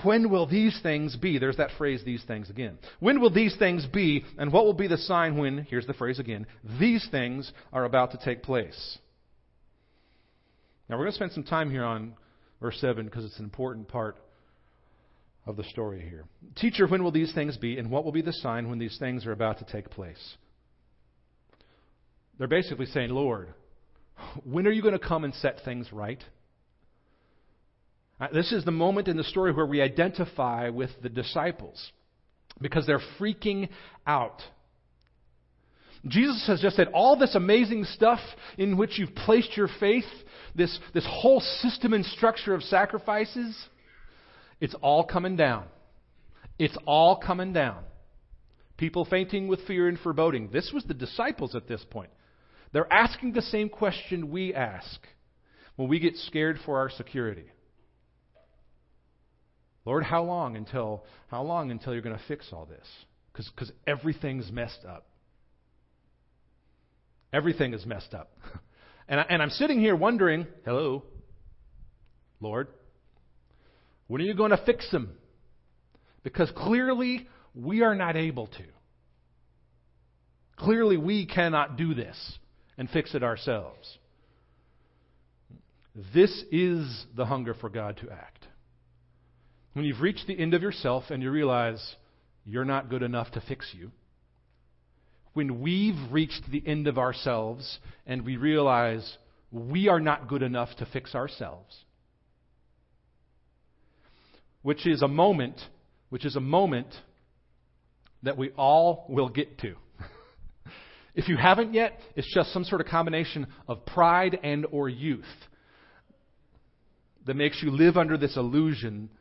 when 0.03 0.29
will 0.29 0.47
these 0.47 0.79
things 0.81 1.17
be? 1.17 1.39
There's 1.39 1.57
that 1.57 1.71
phrase, 1.77 2.03
these 2.05 2.23
things 2.23 2.49
again. 2.49 2.77
When 2.99 3.19
will 3.19 3.31
these 3.31 3.55
things 3.57 3.85
be, 3.85 4.23
and 4.37 4.53
what 4.53 4.65
will 4.65 4.73
be 4.73 4.87
the 4.87 4.97
sign 4.97 5.37
when, 5.37 5.65
here's 5.69 5.87
the 5.87 5.93
phrase 5.93 6.19
again, 6.19 6.47
these 6.79 7.05
things 7.11 7.51
are 7.73 7.83
about 7.83 8.11
to 8.11 8.17
take 8.23 8.43
place? 8.43 8.97
Now, 10.87 10.95
we're 10.97 11.05
going 11.05 11.13
to 11.13 11.15
spend 11.15 11.31
some 11.33 11.43
time 11.43 11.69
here 11.69 11.83
on 11.83 12.13
verse 12.61 12.77
7 12.79 13.05
because 13.05 13.25
it's 13.25 13.39
an 13.39 13.45
important 13.45 13.87
part 13.87 14.17
of 15.45 15.57
the 15.57 15.63
story 15.65 16.01
here. 16.01 16.25
Teacher, 16.55 16.87
when 16.87 17.03
will 17.03 17.11
these 17.11 17.33
things 17.33 17.57
be, 17.57 17.77
and 17.77 17.91
what 17.91 18.03
will 18.03 18.11
be 18.11 18.21
the 18.21 18.33
sign 18.33 18.69
when 18.69 18.79
these 18.79 18.97
things 18.97 19.25
are 19.25 19.31
about 19.31 19.59
to 19.59 19.65
take 19.65 19.89
place? 19.89 20.35
They're 22.37 22.47
basically 22.47 22.87
saying, 22.87 23.11
Lord, 23.11 23.53
when 24.43 24.67
are 24.67 24.71
you 24.71 24.81
going 24.81 24.97
to 24.97 25.07
come 25.07 25.23
and 25.23 25.33
set 25.35 25.59
things 25.63 25.91
right? 25.91 26.23
Uh, 28.19 28.27
this 28.33 28.51
is 28.51 28.63
the 28.63 28.71
moment 28.71 29.07
in 29.07 29.17
the 29.17 29.23
story 29.23 29.51
where 29.51 29.65
we 29.65 29.81
identify 29.81 30.69
with 30.69 30.89
the 31.01 31.09
disciples 31.09 31.91
because 32.61 32.85
they're 32.87 33.01
freaking 33.19 33.69
out. 34.07 34.41
Jesus 36.07 36.45
has 36.47 36.61
just 36.61 36.75
said 36.75 36.87
all 36.93 37.17
this 37.17 37.35
amazing 37.35 37.83
stuff 37.85 38.19
in 38.57 38.77
which 38.77 38.97
you've 38.97 39.15
placed 39.15 39.57
your 39.57 39.69
faith, 39.79 40.05
this, 40.53 40.77
this 40.93 41.05
whole 41.09 41.39
system 41.39 41.93
and 41.93 42.05
structure 42.05 42.53
of 42.53 42.61
sacrifices, 42.63 43.57
it's 44.65 44.73
all 44.81 45.03
coming 45.03 45.35
down. 45.35 45.65
It's 46.57 46.75
all 46.87 47.17
coming 47.17 47.53
down. 47.53 47.83
People 48.77 49.05
fainting 49.05 49.47
with 49.47 49.59
fear 49.67 49.87
and 49.87 49.99
foreboding. 49.99 50.49
This 50.51 50.71
was 50.73 50.83
the 50.85 50.95
disciples 50.95 51.53
at 51.53 51.67
this 51.67 51.85
point. 51.91 52.09
They're 52.73 52.91
asking 52.91 53.33
the 53.33 53.43
same 53.43 53.69
question 53.69 54.31
we 54.31 54.55
ask 54.55 54.99
when 55.75 55.87
we 55.87 55.99
get 55.99 56.15
scared 56.15 56.57
for 56.65 56.79
our 56.79 56.89
security. 56.89 57.45
Lord, 59.85 60.03
how 60.03 60.23
long 60.23 60.55
until 60.55 61.03
how 61.27 61.43
long 61.43 61.69
until 61.69 61.93
you're 61.93 62.01
going 62.01 62.17
to 62.17 62.27
fix 62.27 62.47
all 62.51 62.65
this? 62.65 62.87
Because 63.33 63.71
everything's 63.85 64.51
messed 64.51 64.83
up. 64.83 65.05
Everything 67.31 67.75
is 67.75 67.85
messed 67.85 68.15
up. 68.15 68.31
And, 69.07 69.19
I, 69.19 69.25
and 69.29 69.39
I'm 69.39 69.51
sitting 69.51 69.79
here 69.79 69.95
wondering, 69.95 70.47
hello, 70.65 71.03
Lord, 72.39 72.69
when 74.07 74.21
are 74.21 74.25
you 74.25 74.33
going 74.33 74.51
to 74.51 74.65
fix 74.65 74.89
them? 74.91 75.11
Because 76.23 76.51
clearly 76.55 77.27
we 77.53 77.81
are 77.81 77.95
not 77.95 78.15
able 78.15 78.47
to. 78.47 78.63
Clearly 80.57 80.97
we 80.97 81.25
cannot 81.25 81.77
do 81.77 81.93
this 81.93 82.37
and 82.77 82.89
fix 82.89 83.13
it 83.15 83.23
ourselves. 83.23 83.97
This 86.13 86.43
is 86.51 87.05
the 87.15 87.25
hunger 87.25 87.53
for 87.53 87.69
God 87.69 87.97
to 87.97 88.11
act. 88.11 88.47
When 89.73 89.85
you've 89.85 90.01
reached 90.01 90.27
the 90.27 90.39
end 90.39 90.53
of 90.53 90.61
yourself 90.61 91.05
and 91.09 91.21
you 91.21 91.31
realize 91.31 91.95
you're 92.45 92.65
not 92.65 92.89
good 92.89 93.03
enough 93.03 93.31
to 93.31 93.41
fix 93.41 93.69
you 93.77 93.91
when 95.35 95.59
we've 95.61 96.11
reached 96.11 96.49
the 96.49 96.63
end 96.65 96.87
of 96.87 96.97
ourselves 96.97 97.79
and 98.07 98.25
we 98.25 98.37
realize 98.37 99.17
we 99.51 99.89
are 99.89 99.99
not 99.99 100.29
good 100.29 100.41
enough 100.41 100.69
to 100.77 100.85
fix 100.85 101.13
ourselves. 101.13 101.83
Which 104.65 104.87
is 104.87 105.03
a 105.03 105.07
moment, 105.07 105.61
which 106.09 106.25
is 106.25 106.35
a 106.35 106.39
moment 106.39 106.87
that 108.23 108.35
we 108.35 108.49
all 108.57 109.05
will 109.07 109.29
get 109.29 109.59
to. 109.59 109.75
if 111.13 111.27
you 111.27 111.37
haven't 111.37 111.75
yet, 111.75 111.99
it's 112.15 112.33
just 112.33 112.51
some 112.51 112.63
sort 112.63 112.81
of 112.81 112.87
combination 112.87 113.45
of 113.67 113.85
pride 113.85 114.39
and 114.41 114.65
or 114.71 114.89
youth 114.89 115.23
that 117.27 117.35
makes 117.35 117.61
you 117.61 117.69
live 117.69 117.95
under 117.95 118.17
this 118.17 118.37
illusion 118.37 119.11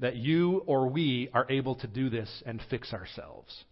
that 0.00 0.16
you 0.16 0.64
or 0.66 0.90
we 0.90 1.30
are 1.32 1.46
able 1.48 1.76
to 1.76 1.86
do 1.86 2.10
this 2.10 2.42
and 2.44 2.60
fix 2.68 2.92
ourselves. 2.92 3.64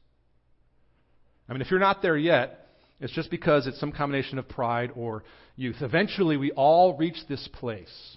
I 1.46 1.52
mean, 1.52 1.60
if 1.60 1.70
you're 1.70 1.78
not 1.78 2.00
there 2.00 2.16
yet, 2.16 2.68
it's 3.00 3.12
just 3.12 3.30
because 3.30 3.66
it's 3.66 3.78
some 3.78 3.92
combination 3.92 4.38
of 4.38 4.48
pride 4.48 4.92
or 4.96 5.24
youth. 5.56 5.82
Eventually, 5.82 6.38
we 6.38 6.52
all 6.52 6.96
reach 6.96 7.18
this 7.28 7.46
place 7.52 8.16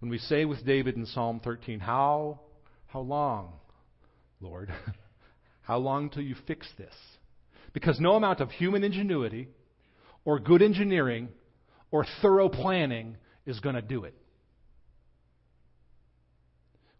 when 0.00 0.10
we 0.10 0.18
say 0.18 0.44
with 0.44 0.64
David 0.66 0.96
in 0.96 1.06
Psalm 1.06 1.40
13, 1.42 1.80
How, 1.80 2.40
how 2.86 3.00
long, 3.00 3.52
Lord? 4.40 4.72
how 5.62 5.78
long 5.78 6.10
till 6.10 6.22
you 6.22 6.34
fix 6.46 6.66
this? 6.76 6.94
Because 7.72 8.00
no 8.00 8.16
amount 8.16 8.40
of 8.40 8.50
human 8.50 8.82
ingenuity 8.82 9.48
or 10.24 10.40
good 10.40 10.62
engineering 10.62 11.28
or 11.90 12.04
thorough 12.20 12.48
planning 12.48 13.16
is 13.46 13.60
going 13.60 13.74
to 13.76 13.82
do 13.82 14.04
it. 14.04 14.14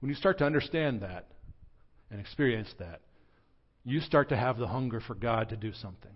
When 0.01 0.09
you 0.09 0.15
start 0.15 0.39
to 0.39 0.45
understand 0.45 1.03
that 1.03 1.27
and 2.11 2.21
experience 2.21 2.73
that, 2.79 3.01
you 3.85 4.01
start 4.01 4.29
to 4.29 4.37
have 4.37 4.59
the 4.59 4.67
hunger 4.67 5.01
for 5.01 5.15
God 5.15 5.49
to 5.51 5.57
do 5.57 5.73
something. 5.73 6.13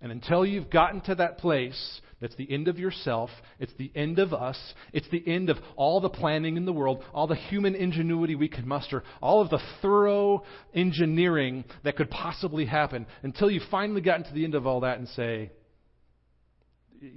And 0.00 0.12
until 0.12 0.44
you've 0.44 0.70
gotten 0.70 1.00
to 1.02 1.14
that 1.16 1.38
place 1.38 2.00
that's 2.20 2.36
the 2.36 2.50
end 2.50 2.68
of 2.68 2.78
yourself, 2.78 3.30
it's 3.58 3.72
the 3.78 3.92
end 3.94 4.18
of 4.18 4.32
us, 4.32 4.58
it's 4.92 5.08
the 5.10 5.26
end 5.26 5.50
of 5.50 5.58
all 5.76 6.00
the 6.00 6.08
planning 6.08 6.56
in 6.56 6.64
the 6.64 6.72
world, 6.72 7.02
all 7.12 7.26
the 7.26 7.34
human 7.34 7.74
ingenuity 7.74 8.34
we 8.34 8.48
could 8.48 8.66
muster, 8.66 9.02
all 9.20 9.42
of 9.42 9.50
the 9.50 9.60
thorough 9.82 10.42
engineering 10.74 11.64
that 11.84 11.96
could 11.96 12.10
possibly 12.10 12.64
happen, 12.64 13.06
until 13.22 13.50
you've 13.50 13.68
finally 13.70 14.00
gotten 14.00 14.24
to 14.24 14.32
the 14.32 14.44
end 14.44 14.54
of 14.54 14.66
all 14.66 14.80
that 14.80 14.98
and 14.98 15.08
say, 15.08 15.50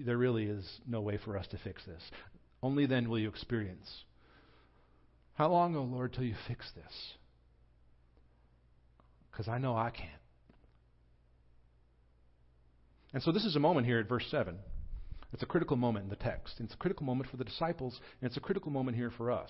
there 0.05 0.17
really 0.17 0.43
is 0.43 0.65
no 0.85 0.99
way 0.99 1.17
for 1.23 1.37
us 1.37 1.47
to 1.47 1.57
fix 1.63 1.81
this. 1.85 2.01
Only 2.61 2.85
then 2.85 3.09
will 3.09 3.19
you 3.19 3.29
experience. 3.29 3.89
How 5.35 5.49
long, 5.49 5.77
O 5.77 5.79
oh 5.79 5.83
Lord, 5.83 6.11
till 6.11 6.25
you 6.25 6.35
fix 6.45 6.69
this? 6.75 7.13
because 9.39 9.49
I 9.49 9.57
know 9.57 9.77
I 9.77 9.89
can't. 9.89 10.18
And 13.13 13.23
so 13.23 13.31
this 13.31 13.45
is 13.45 13.55
a 13.55 13.59
moment 13.59 13.87
here 13.87 13.99
at 13.99 14.07
verse 14.07 14.25
7. 14.29 14.55
It's 15.33 15.43
a 15.43 15.47
critical 15.47 15.77
moment 15.77 16.03
in 16.03 16.09
the 16.09 16.15
text. 16.15 16.55
It's 16.59 16.73
a 16.73 16.77
critical 16.77 17.05
moment 17.05 17.29
for 17.29 17.37
the 17.37 17.43
disciples, 17.43 17.99
and 18.21 18.27
it's 18.27 18.37
a 18.37 18.41
critical 18.41 18.71
moment 18.71 18.97
here 18.97 19.11
for 19.15 19.31
us. 19.31 19.49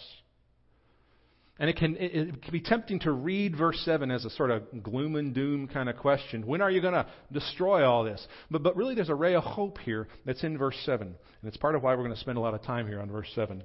And 1.57 1.69
it 1.69 1.75
can, 1.75 1.97
it, 1.97 2.15
it 2.15 2.41
can 2.41 2.51
be 2.53 2.61
tempting 2.61 2.99
to 3.01 3.11
read 3.11 3.57
verse 3.57 3.81
7 3.83 4.11
as 4.11 4.23
a 4.23 4.29
sort 4.29 4.49
of 4.49 4.81
gloom 4.81 5.17
and 5.17 5.35
doom 5.35 5.67
kind 5.67 5.89
of 5.89 5.97
question. 5.97 6.47
When 6.47 6.61
are 6.61 6.71
you 6.71 6.81
going 6.81 6.93
to 6.93 7.05
destroy 7.33 7.85
all 7.85 8.05
this? 8.05 8.25
But, 8.49 8.63
but 8.63 8.77
really, 8.77 8.95
there's 8.95 9.09
a 9.09 9.15
ray 9.15 9.35
of 9.35 9.43
hope 9.43 9.77
here 9.79 10.07
that's 10.25 10.43
in 10.43 10.57
verse 10.57 10.77
7. 10.85 11.07
And 11.07 11.15
it's 11.43 11.57
part 11.57 11.75
of 11.75 11.83
why 11.83 11.95
we're 11.95 12.03
going 12.03 12.15
to 12.15 12.19
spend 12.19 12.37
a 12.37 12.41
lot 12.41 12.53
of 12.53 12.63
time 12.63 12.87
here 12.87 13.01
on 13.01 13.11
verse 13.11 13.29
7. 13.35 13.61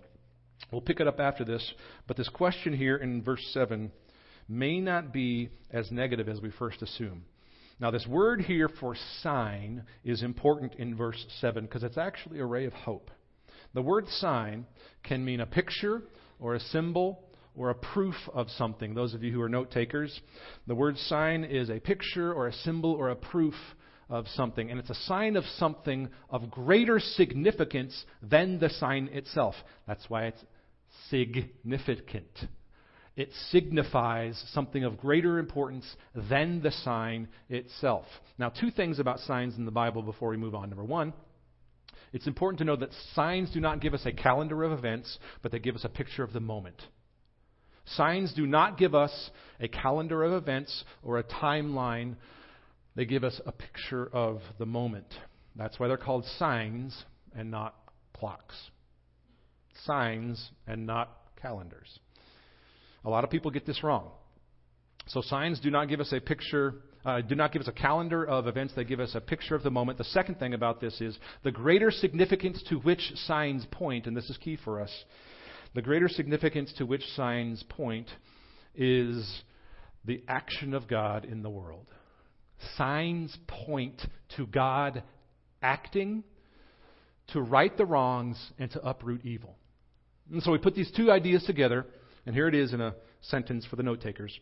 We'll 0.73 0.81
pick 0.81 0.99
it 0.99 1.07
up 1.07 1.21
after 1.21 1.45
this. 1.45 1.73
But 2.09 2.17
this 2.17 2.29
question 2.29 2.77
here 2.77 2.97
in 2.97 3.23
verse 3.23 3.45
7 3.53 3.93
may 4.49 4.81
not 4.81 5.13
be 5.13 5.51
as 5.71 5.93
negative 5.93 6.29
as 6.29 6.41
we 6.41 6.51
first 6.51 6.83
assume. 6.83 7.25
Now, 7.85 7.91
this 7.91 8.07
word 8.07 8.41
here 8.41 8.71
for 8.81 8.97
sign 9.23 9.85
is 10.05 10.23
important 10.23 10.77
in 10.77 10.97
verse 10.97 11.23
7 11.43 11.67
because 11.67 11.83
it's 11.83 11.99
actually 11.99 12.39
a 12.39 12.47
ray 12.47 12.65
of 12.65 12.73
hope. 12.73 13.11
The 13.75 13.83
word 13.83 14.09
sign 14.09 14.65
can 15.03 15.23
mean 15.23 15.41
a 15.41 15.47
picture 15.47 16.01
or 16.41 16.55
a 16.55 16.61
symbol 16.61 17.29
or 17.55 17.69
a 17.69 17.75
proof 17.75 18.15
of 18.33 18.49
something. 18.49 18.95
Those 18.95 19.13
of 19.13 19.23
you 19.23 19.33
who 19.33 19.43
are 19.43 19.51
note 19.51 19.71
takers, 19.71 20.19
the 20.67 20.75
word 20.75 20.97
sign 20.97 21.45
is 21.45 21.69
a 21.69 21.79
picture 21.79 22.33
or 22.33 22.47
a 22.47 22.55
symbol 22.55 22.93
or 22.93 23.11
a 23.11 23.17
proof 23.17 23.53
of 24.09 24.29
something, 24.29 24.71
and 24.71 24.81
it's 24.81 24.89
a 24.89 24.95
sign 24.95 25.37
of 25.37 25.45
something 25.59 26.09
of 26.31 26.51
greater 26.51 26.99
significance 26.99 28.07
than 28.23 28.61
the 28.61 28.71
sign 28.71 29.11
itself. 29.13 29.57
That's 29.87 30.09
why 30.09 30.29
it's 30.29 30.43
significant. 31.11 32.49
It 33.17 33.31
signifies 33.51 34.43
something 34.53 34.83
of 34.83 34.99
greater 34.99 35.39
importance 35.39 35.87
than 36.15 36.63
the 36.63 36.73
sign 36.73 37.29
itself. 37.49 38.07
Now, 38.39 38.49
two 38.49 38.71
things 38.71 38.99
about 38.99 39.21
signs 39.21 39.57
in 39.57 39.65
the 39.65 39.71
Bible 39.71 40.03
before 40.03 40.31
we 40.31 40.37
move 40.37 40.55
on. 40.55 40.69
Number 40.69 40.85
one, 40.85 41.13
it's 42.13 42.27
important 42.27 42.59
to 42.59 42.65
know 42.65 42.77
that 42.77 42.91
signs 43.15 43.51
do 43.51 43.61
not 43.61 43.81
give 43.81 43.95
us 43.95 44.05
a 44.05 44.13
calendar 44.13 44.65
of 44.65 44.73
events, 44.73 45.19
but 45.43 45.53
they 45.53 45.61
give 45.61 45.77
us 45.77 45.85
a 45.85 45.89
picture 45.89 46.25
of 46.25 46.33
the 46.33 46.41
moment. 46.41 46.81
Signs 47.87 48.33
do 48.35 48.47
not 48.47 48.79
give 48.79 48.95
us 48.95 49.31
a 49.61 49.69
calendar 49.69 50.25
of 50.25 50.33
events 50.33 50.85
or 51.03 51.19
a 51.19 51.25
timeline, 51.25 52.17
they 52.97 53.05
give 53.05 53.25
us 53.25 53.41
a 53.47 53.53
picture 53.53 54.09
of 54.13 54.41
the 54.59 54.67
moment. 54.67 55.07
That's 55.57 55.79
why 55.79 55.89
they're 55.89 55.97
called 55.97 56.25
signs 56.39 56.97
and 57.37 57.51
not 57.51 57.75
clocks. 58.17 58.55
Signs 59.85 60.51
and 60.67 60.87
not 60.87 61.11
calendars. 61.41 61.99
A 63.05 63.11
lot 63.11 63.25
of 63.25 63.31
people 63.31 63.51
get 63.51 63.67
this 63.67 63.83
wrong. 63.83 64.11
So 65.07 65.21
signs 65.21 65.61
do 65.61 65.71
not 65.71 65.89
give 65.89 66.01
us 66.01 66.13
a 66.13 66.21
picture, 66.21 66.77
uh, 67.05 67.21
do 67.21 67.35
not 67.35 67.53
give 67.53 67.61
us 67.61 67.69
a 67.69 67.73
calendar 67.73 68.25
of 68.25 68.47
events. 68.47 68.73
They 68.75 68.85
give 68.85 69.01
us 69.01 69.15
a 69.15 69.21
picture 69.21 69.55
of 69.55 69.63
the 69.63 69.71
moment. 69.71 69.99
The 69.99 70.05
second 70.05 70.39
thing 70.39 70.55
about 70.55 70.81
this 70.81 71.01
is 71.01 71.19
the 71.43 71.51
greater 71.51 71.91
significance 71.91 72.63
to 72.71 72.77
which 72.77 73.13
signs 73.27 73.67
point, 73.71 74.07
and 74.07 74.17
this 74.17 74.31
is 74.31 74.39
key 74.39 74.57
for 74.65 74.81
us. 74.81 74.91
The 75.75 75.83
greater 75.83 76.09
significance 76.09 76.73
to 76.79 76.87
which 76.87 77.03
signs 77.15 77.63
point 77.69 78.09
is 78.75 79.43
the 80.05 80.23
action 80.29 80.73
of 80.73 80.89
God 80.89 81.25
in 81.25 81.43
the 81.43 81.51
world. 81.51 81.87
Signs 82.79 83.37
point 83.47 84.01
to 84.37 84.47
God 84.47 85.03
acting 85.61 86.25
to 87.29 87.41
right 87.41 87.77
the 87.77 87.87
wrongs 87.87 88.39
and 88.59 88.71
to 88.71 88.83
uproot 88.87 89.25
evil. 89.25 89.57
And 90.33 90.43
so 90.43 90.53
we 90.53 90.59
put 90.59 90.75
these 90.75 90.91
two 90.97 91.11
ideas 91.11 91.45
together 91.45 91.87
and 92.27 92.35
here 92.35 92.49
it 92.49 92.55
is 92.55 92.73
in 92.73 92.81
a 92.81 92.95
sentence 93.21 93.67
for 93.67 93.77
the 93.77 93.83
note 93.83 94.01
takers 94.01 94.39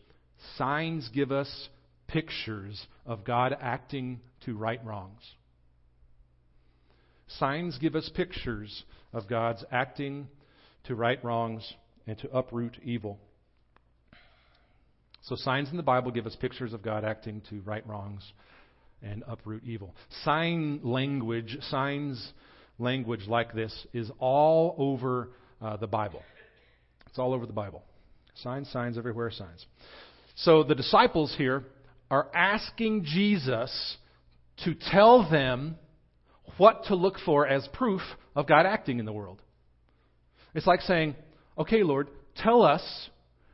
Signs 0.57 1.09
give 1.13 1.31
us 1.31 1.69
pictures 2.07 2.85
of 3.05 3.23
God 3.23 3.55
acting 3.61 4.19
to 4.45 4.55
right 4.55 4.83
wrongs. 4.85 5.21
Signs 7.27 7.77
give 7.77 7.95
us 7.95 8.09
pictures 8.13 8.83
of 9.13 9.27
God's 9.27 9.63
acting 9.71 10.27
to 10.85 10.95
right 10.95 11.23
wrongs 11.23 11.73
and 12.05 12.17
to 12.19 12.29
uproot 12.31 12.77
evil. 12.83 13.19
So, 15.23 15.35
signs 15.37 15.71
in 15.71 15.77
the 15.77 15.83
Bible 15.83 16.11
give 16.11 16.25
us 16.25 16.35
pictures 16.35 16.73
of 16.73 16.81
God 16.81 17.05
acting 17.05 17.41
to 17.49 17.61
right 17.61 17.87
wrongs 17.87 18.21
and 19.01 19.23
uproot 19.25 19.63
evil. 19.63 19.95
Sign 20.23 20.81
language, 20.83 21.57
signs 21.69 22.33
language 22.77 23.27
like 23.27 23.53
this 23.53 23.73
is 23.93 24.11
all 24.19 24.75
over 24.77 25.29
uh, 25.61 25.77
the 25.77 25.87
Bible. 25.87 26.21
It's 27.13 27.19
all 27.19 27.35
over 27.35 27.45
the 27.45 27.53
Bible. 27.53 27.83
Signs, 28.41 28.67
signs, 28.71 28.97
everywhere, 28.97 29.29
signs. 29.29 29.67
So 30.33 30.63
the 30.63 30.73
disciples 30.73 31.31
here 31.37 31.63
are 32.09 32.27
asking 32.33 33.03
Jesus 33.05 33.97
to 34.63 34.73
tell 34.89 35.29
them 35.29 35.75
what 36.57 36.85
to 36.85 36.95
look 36.95 37.17
for 37.23 37.47
as 37.47 37.69
proof 37.71 38.01
of 38.35 38.47
God 38.47 38.65
acting 38.65 38.97
in 38.97 39.05
the 39.05 39.13
world. 39.13 39.43
It's 40.55 40.65
like 40.65 40.81
saying, 40.81 41.13
okay, 41.55 41.83
Lord, 41.83 42.07
tell 42.37 42.63
us 42.63 42.81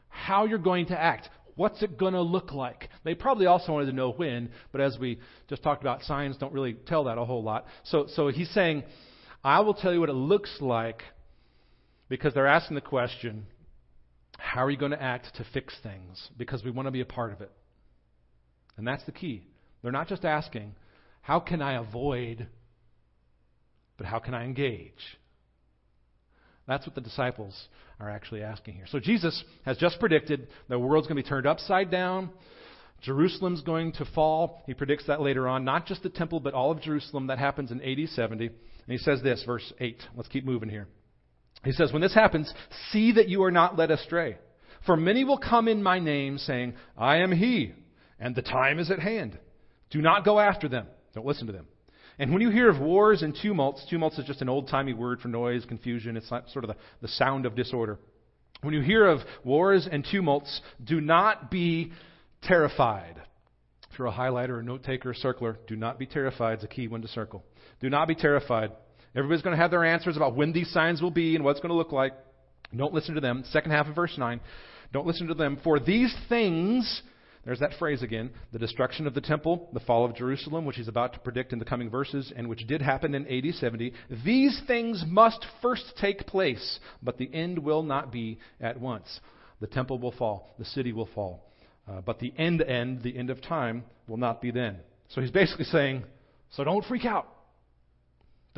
how 0.07 0.45
you're 0.45 0.57
going 0.57 0.85
to 0.85 0.97
act. 0.97 1.27
What's 1.55 1.83
it 1.83 1.97
going 1.97 2.13
to 2.13 2.21
look 2.21 2.53
like? 2.53 2.87
They 3.03 3.13
probably 3.13 3.47
also 3.47 3.73
wanted 3.73 3.87
to 3.87 3.91
know 3.91 4.13
when, 4.13 4.51
but 4.71 4.79
as 4.79 4.97
we 4.97 5.19
just 5.49 5.63
talked 5.63 5.83
about, 5.83 6.03
signs 6.03 6.37
don't 6.37 6.53
really 6.53 6.75
tell 6.87 7.03
that 7.03 7.17
a 7.17 7.25
whole 7.25 7.43
lot. 7.43 7.65
So, 7.83 8.07
so 8.15 8.29
he's 8.29 8.49
saying, 8.51 8.83
I 9.43 9.59
will 9.59 9.73
tell 9.73 9.91
you 9.91 9.99
what 9.99 10.07
it 10.07 10.13
looks 10.13 10.55
like 10.61 11.03
because 12.09 12.33
they're 12.33 12.47
asking 12.47 12.75
the 12.75 12.81
question, 12.81 13.45
how 14.37 14.65
are 14.65 14.71
you 14.71 14.77
going 14.77 14.91
to 14.91 15.01
act 15.01 15.27
to 15.35 15.45
fix 15.53 15.75
things? 15.83 16.29
Because 16.37 16.63
we 16.63 16.71
want 16.71 16.87
to 16.87 16.91
be 16.91 17.01
a 17.01 17.05
part 17.05 17.31
of 17.31 17.41
it. 17.41 17.51
And 18.77 18.87
that's 18.87 19.05
the 19.05 19.11
key. 19.11 19.43
They're 19.81 19.91
not 19.91 20.07
just 20.07 20.25
asking, 20.25 20.75
how 21.21 21.39
can 21.39 21.61
I 21.61 21.73
avoid, 21.73 22.47
but 23.97 24.07
how 24.07 24.19
can 24.19 24.33
I 24.33 24.45
engage? 24.45 24.93
That's 26.67 26.85
what 26.85 26.95
the 26.95 27.01
disciples 27.01 27.67
are 27.99 28.09
actually 28.09 28.43
asking 28.43 28.75
here. 28.75 28.85
So 28.87 28.99
Jesus 28.99 29.43
has 29.65 29.77
just 29.77 29.99
predicted 29.99 30.47
the 30.67 30.79
world's 30.79 31.07
going 31.07 31.17
to 31.17 31.23
be 31.23 31.27
turned 31.27 31.47
upside 31.47 31.91
down. 31.91 32.29
Jerusalem's 33.01 33.61
going 33.61 33.93
to 33.93 34.05
fall. 34.05 34.63
He 34.65 34.73
predicts 34.73 35.07
that 35.07 35.21
later 35.21 35.47
on. 35.47 35.65
Not 35.65 35.85
just 35.85 36.03
the 36.03 36.09
temple, 36.09 36.39
but 36.39 36.53
all 36.53 36.71
of 36.71 36.81
Jerusalem. 36.81 37.27
That 37.27 37.39
happens 37.39 37.71
in 37.71 37.81
AD 37.81 38.09
70. 38.09 38.47
And 38.47 38.55
he 38.87 38.97
says 38.97 39.21
this, 39.21 39.43
verse 39.45 39.73
8. 39.79 39.97
Let's 40.15 40.29
keep 40.29 40.45
moving 40.45 40.69
here. 40.69 40.87
He 41.63 41.71
says, 41.71 41.91
When 41.91 42.01
this 42.01 42.13
happens, 42.13 42.53
see 42.91 43.13
that 43.13 43.29
you 43.29 43.43
are 43.43 43.51
not 43.51 43.77
led 43.77 43.91
astray. 43.91 44.37
For 44.85 44.95
many 44.95 45.23
will 45.23 45.37
come 45.37 45.67
in 45.67 45.83
my 45.83 45.99
name, 45.99 46.37
saying, 46.37 46.73
I 46.97 47.17
am 47.17 47.31
he, 47.31 47.73
and 48.19 48.35
the 48.35 48.41
time 48.41 48.79
is 48.79 48.91
at 48.91 48.99
hand. 48.99 49.37
Do 49.89 50.01
not 50.01 50.23
go 50.23 50.39
after 50.39 50.69
them. 50.69 50.87
Don't 51.13 51.25
listen 51.25 51.47
to 51.47 51.53
them. 51.53 51.67
And 52.17 52.31
when 52.31 52.41
you 52.41 52.49
hear 52.49 52.69
of 52.69 52.79
wars 52.79 53.21
and 53.21 53.35
tumults, 53.41 53.85
tumults 53.89 54.17
is 54.19 54.25
just 54.25 54.41
an 54.41 54.49
old 54.49 54.67
timey 54.67 54.93
word 54.93 55.21
for 55.21 55.29
noise, 55.29 55.65
confusion. 55.65 56.17
It's 56.17 56.27
sort 56.27 56.63
of 56.63 56.67
the, 56.67 56.75
the 57.01 57.07
sound 57.07 57.45
of 57.45 57.55
disorder. 57.55 57.97
When 58.61 58.73
you 58.73 58.81
hear 58.81 59.07
of 59.07 59.19
wars 59.45 59.87
and 59.89 60.05
tumults, 60.09 60.61
do 60.83 60.99
not 60.99 61.49
be 61.49 61.93
terrified. 62.43 63.15
If 63.91 63.97
you're 63.97 64.09
a 64.09 64.13
highlighter, 64.13 64.59
a 64.59 64.63
note 64.63 64.83
taker, 64.83 65.11
a 65.11 65.15
circler, 65.15 65.57
do 65.67 65.77
not 65.77 65.97
be 65.97 66.05
terrified. 66.05 66.55
It's 66.55 66.63
a 66.65 66.67
key 66.67 66.89
one 66.89 67.01
to 67.01 67.07
circle. 67.07 67.43
Do 67.79 67.89
not 67.89 68.07
be 68.07 68.15
terrified. 68.15 68.71
Everybody's 69.15 69.41
going 69.41 69.55
to 69.55 69.61
have 69.61 69.71
their 69.71 69.85
answers 69.85 70.15
about 70.15 70.35
when 70.35 70.53
these 70.53 70.71
signs 70.71 71.01
will 71.01 71.11
be 71.11 71.35
and 71.35 71.43
what 71.43 71.51
it's 71.51 71.59
going 71.59 71.69
to 71.69 71.75
look 71.75 71.91
like. 71.91 72.13
Don't 72.75 72.93
listen 72.93 73.15
to 73.15 73.21
them. 73.21 73.43
Second 73.51 73.71
half 73.71 73.87
of 73.87 73.95
verse 73.95 74.15
9. 74.17 74.39
Don't 74.93 75.07
listen 75.07 75.27
to 75.27 75.33
them. 75.33 75.59
For 75.63 75.79
these 75.79 76.15
things, 76.29 77.01
there's 77.45 77.59
that 77.59 77.73
phrase 77.79 78.03
again 78.03 78.31
the 78.51 78.59
destruction 78.59 79.07
of 79.07 79.13
the 79.13 79.21
temple, 79.21 79.69
the 79.73 79.79
fall 79.79 80.05
of 80.05 80.15
Jerusalem, 80.15 80.65
which 80.65 80.75
he's 80.75 80.87
about 80.87 81.13
to 81.13 81.19
predict 81.19 81.53
in 81.53 81.59
the 81.59 81.65
coming 81.65 81.89
verses, 81.89 82.31
and 82.35 82.47
which 82.47 82.67
did 82.67 82.81
happen 82.81 83.15
in 83.15 83.27
AD 83.27 83.55
70. 83.55 83.93
These 84.23 84.61
things 84.67 85.03
must 85.07 85.45
first 85.61 85.93
take 85.99 86.27
place, 86.27 86.79
but 87.01 87.17
the 87.17 87.33
end 87.33 87.59
will 87.59 87.83
not 87.83 88.11
be 88.11 88.39
at 88.59 88.79
once. 88.79 89.19
The 89.61 89.67
temple 89.67 89.99
will 89.99 90.11
fall, 90.11 90.53
the 90.59 90.65
city 90.65 90.93
will 90.93 91.09
fall. 91.13 91.45
Uh, 91.87 92.01
but 92.01 92.19
the 92.19 92.33
end 92.37 92.61
end, 92.61 93.01
the 93.01 93.17
end 93.17 93.29
of 93.29 93.41
time, 93.41 93.83
will 94.07 94.17
not 94.17 94.41
be 94.41 94.51
then. 94.51 94.77
So 95.09 95.21
he's 95.21 95.31
basically 95.31 95.65
saying, 95.65 96.03
so 96.51 96.63
don't 96.63 96.85
freak 96.85 97.05
out. 97.05 97.27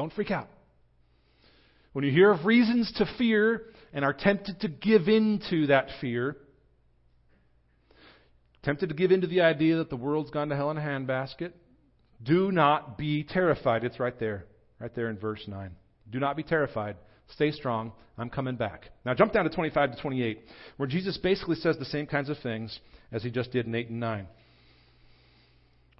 Don't 0.01 0.11
freak 0.13 0.31
out. 0.31 0.49
When 1.93 2.03
you 2.03 2.09
hear 2.09 2.31
of 2.31 2.43
reasons 2.43 2.91
to 2.93 3.05
fear 3.19 3.65
and 3.93 4.03
are 4.03 4.13
tempted 4.13 4.61
to 4.61 4.67
give 4.67 5.07
in 5.07 5.39
to 5.51 5.67
that 5.67 5.89
fear, 6.01 6.37
tempted 8.63 8.89
to 8.89 8.95
give 8.95 9.11
in 9.11 9.21
to 9.21 9.27
the 9.27 9.41
idea 9.41 9.75
that 9.75 9.91
the 9.91 9.95
world's 9.95 10.31
gone 10.31 10.49
to 10.49 10.55
hell 10.55 10.71
in 10.71 10.77
a 10.77 10.81
handbasket, 10.81 11.51
do 12.23 12.51
not 12.51 12.97
be 12.97 13.23
terrified. 13.23 13.83
It's 13.83 13.99
right 13.99 14.19
there, 14.19 14.45
right 14.79 14.89
there 14.95 15.07
in 15.07 15.19
verse 15.19 15.43
9. 15.47 15.69
Do 16.09 16.19
not 16.19 16.35
be 16.35 16.41
terrified. 16.41 16.95
Stay 17.35 17.51
strong. 17.51 17.91
I'm 18.17 18.31
coming 18.31 18.55
back. 18.55 18.89
Now 19.05 19.13
jump 19.13 19.33
down 19.33 19.43
to 19.43 19.51
25 19.51 19.97
to 19.97 20.01
28, 20.01 20.39
where 20.77 20.89
Jesus 20.89 21.15
basically 21.17 21.57
says 21.57 21.77
the 21.77 21.85
same 21.85 22.07
kinds 22.07 22.29
of 22.29 22.39
things 22.39 22.79
as 23.11 23.21
he 23.21 23.29
just 23.29 23.51
did 23.51 23.67
in 23.67 23.75
8 23.75 23.91
and 23.91 23.99
9. 23.99 24.27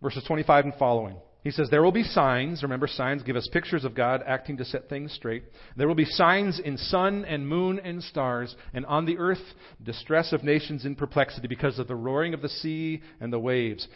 Verses 0.01 0.23
25 0.23 0.65
and 0.65 0.73
following. 0.79 1.17
He 1.43 1.51
says, 1.51 1.69
There 1.69 1.81
will 1.81 1.91
be 1.91 2.03
signs. 2.03 2.61
Remember, 2.61 2.87
signs 2.87 3.23
give 3.23 3.35
us 3.35 3.49
pictures 3.51 3.83
of 3.83 3.95
God 3.95 4.23
acting 4.25 4.57
to 4.57 4.65
set 4.65 4.89
things 4.89 5.11
straight. 5.13 5.43
There 5.75 5.87
will 5.87 5.95
be 5.95 6.05
signs 6.05 6.59
in 6.59 6.77
sun 6.77 7.25
and 7.25 7.47
moon 7.47 7.79
and 7.79 8.03
stars, 8.03 8.55
and 8.73 8.85
on 8.85 9.05
the 9.05 9.17
earth, 9.17 9.41
distress 9.83 10.33
of 10.33 10.43
nations 10.43 10.85
in 10.85 10.95
perplexity 10.95 11.47
because 11.47 11.79
of 11.79 11.87
the 11.87 11.95
roaring 11.95 12.33
of 12.33 12.41
the 12.41 12.49
sea 12.49 13.01
and 13.19 13.33
the 13.33 13.39
waves. 13.39 13.87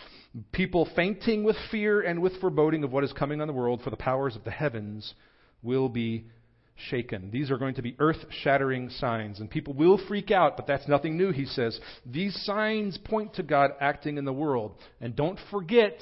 People 0.51 0.89
fainting 0.95 1.43
with 1.43 1.55
fear 1.69 2.01
and 2.01 2.21
with 2.21 2.39
foreboding 2.41 2.83
of 2.83 2.91
what 2.91 3.03
is 3.03 3.13
coming 3.13 3.41
on 3.41 3.47
the 3.47 3.53
world, 3.53 3.81
for 3.83 3.91
the 3.91 3.95
powers 3.95 4.35
of 4.35 4.43
the 4.43 4.51
heavens 4.51 5.13
will 5.61 5.87
be 5.87 6.25
shaken. 6.89 7.29
These 7.31 7.51
are 7.51 7.57
going 7.57 7.75
to 7.75 7.81
be 7.81 7.95
earth 7.99 8.25
shattering 8.43 8.89
signs, 8.89 9.39
and 9.39 9.49
people 9.49 9.73
will 9.73 9.99
freak 10.07 10.31
out, 10.31 10.57
but 10.57 10.67
that's 10.67 10.87
nothing 10.87 11.15
new, 11.15 11.31
he 11.31 11.45
says. 11.45 11.79
These 12.05 12.35
signs 12.43 12.97
point 12.97 13.35
to 13.35 13.43
God 13.43 13.71
acting 13.79 14.17
in 14.17 14.25
the 14.25 14.33
world. 14.33 14.75
And 14.99 15.15
don't 15.15 15.39
forget, 15.51 15.97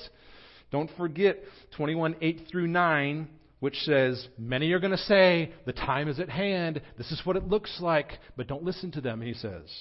don't 0.73 0.89
forget 0.97 1.37
21, 1.77 2.15
8 2.19 2.41
through 2.49 2.65
9, 2.65 3.27
which 3.59 3.75
says, 3.81 4.27
Many 4.39 4.71
are 4.71 4.79
going 4.79 4.89
to 4.89 4.97
say, 4.97 5.53
The 5.67 5.71
time 5.71 6.07
is 6.07 6.19
at 6.19 6.29
hand. 6.29 6.81
This 6.97 7.11
is 7.11 7.21
what 7.23 7.37
it 7.37 7.47
looks 7.47 7.77
like. 7.79 8.13
But 8.35 8.47
don't 8.47 8.63
listen 8.63 8.89
to 8.93 9.01
them, 9.01 9.21
he 9.21 9.35
says. 9.35 9.71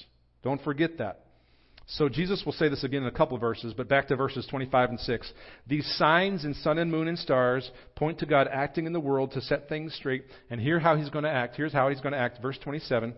Don't 0.43 0.61
forget 0.61 0.99
that. 0.99 1.25
So 1.87 2.09
Jesus 2.09 2.43
will 2.45 2.53
say 2.53 2.69
this 2.69 2.83
again 2.83 3.01
in 3.01 3.07
a 3.07 3.11
couple 3.11 3.33
of 3.33 3.41
verses, 3.41 3.73
but 3.75 3.89
back 3.89 4.07
to 4.09 4.15
verses 4.15 4.45
25 4.51 4.91
and 4.91 4.99
6. 4.99 5.33
These 5.65 5.95
signs 5.97 6.45
in 6.45 6.53
sun 6.53 6.77
and 6.77 6.91
moon 6.91 7.07
and 7.07 7.17
stars 7.17 7.69
point 7.95 8.19
to 8.19 8.27
God 8.27 8.47
acting 8.47 8.85
in 8.85 8.93
the 8.93 8.99
world 8.99 9.31
to 9.31 9.41
set 9.41 9.67
things 9.67 9.95
straight. 9.95 10.25
And 10.51 10.61
here 10.61 10.79
how 10.79 10.95
he's 10.95 11.09
going 11.09 11.25
to 11.25 11.31
act. 11.31 11.55
Here's 11.55 11.73
how 11.73 11.89
he's 11.89 12.01
going 12.01 12.13
to 12.13 12.19
act. 12.19 12.39
Verse 12.39 12.59
27. 12.63 13.15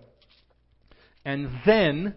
And 1.26 1.50
then, 1.66 2.16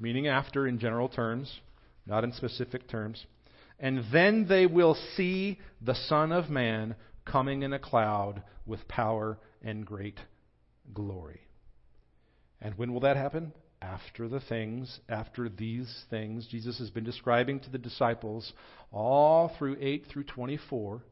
meaning 0.00 0.26
after 0.26 0.66
in 0.66 0.80
general 0.80 1.08
terms, 1.08 1.60
not 2.04 2.24
in 2.24 2.32
specific 2.32 2.88
terms, 2.88 3.24
and 3.78 4.04
then 4.12 4.46
they 4.48 4.66
will 4.66 4.96
see 5.16 5.58
the 5.80 5.94
Son 5.94 6.32
of 6.32 6.48
Man 6.48 6.94
coming 7.24 7.62
in 7.62 7.72
a 7.72 7.78
cloud 7.78 8.42
with 8.64 8.88
power 8.88 9.38
and 9.62 9.84
great 9.84 10.18
glory. 10.94 11.40
And 12.60 12.76
when 12.78 12.92
will 12.92 13.00
that 13.00 13.16
happen? 13.16 13.52
After 13.82 14.28
the 14.28 14.40
things, 14.40 15.00
after 15.08 15.48
these 15.48 16.04
things 16.08 16.46
Jesus 16.46 16.78
has 16.78 16.90
been 16.90 17.04
describing 17.04 17.60
to 17.60 17.70
the 17.70 17.78
disciples 17.78 18.52
all 18.90 19.52
through 19.58 19.76
8 19.80 20.06
through 20.10 20.24
24, 20.24 21.02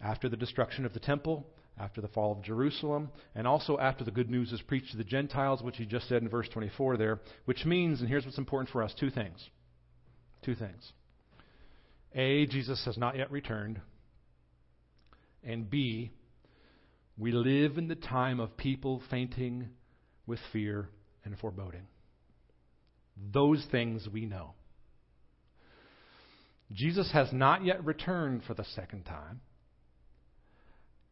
after 0.00 0.28
the 0.28 0.36
destruction 0.36 0.86
of 0.86 0.94
the 0.94 1.00
temple, 1.00 1.46
after 1.78 2.00
the 2.00 2.08
fall 2.08 2.32
of 2.32 2.42
Jerusalem, 2.42 3.10
and 3.34 3.46
also 3.46 3.78
after 3.78 4.04
the 4.04 4.10
good 4.10 4.30
news 4.30 4.52
is 4.52 4.62
preached 4.62 4.92
to 4.92 4.96
the 4.96 5.04
Gentiles, 5.04 5.62
which 5.62 5.76
he 5.76 5.84
just 5.84 6.08
said 6.08 6.22
in 6.22 6.28
verse 6.28 6.48
24 6.48 6.96
there, 6.96 7.20
which 7.44 7.64
means, 7.64 8.00
and 8.00 8.08
here's 8.08 8.24
what's 8.24 8.38
important 8.38 8.70
for 8.70 8.82
us 8.82 8.94
two 8.98 9.10
things. 9.10 9.50
Two 10.42 10.54
things. 10.54 10.92
A, 12.14 12.46
Jesus 12.46 12.82
has 12.84 12.96
not 12.96 13.16
yet 13.16 13.30
returned. 13.30 13.80
And 15.42 15.68
B, 15.68 16.12
we 17.18 17.32
live 17.32 17.76
in 17.78 17.88
the 17.88 17.94
time 17.94 18.40
of 18.40 18.56
people 18.56 19.02
fainting 19.10 19.68
with 20.26 20.38
fear 20.52 20.88
and 21.24 21.38
foreboding. 21.38 21.86
Those 23.32 23.64
things 23.70 24.08
we 24.12 24.26
know. 24.26 24.54
Jesus 26.72 27.10
has 27.12 27.32
not 27.32 27.64
yet 27.64 27.84
returned 27.84 28.42
for 28.44 28.54
the 28.54 28.64
second 28.74 29.04
time. 29.04 29.40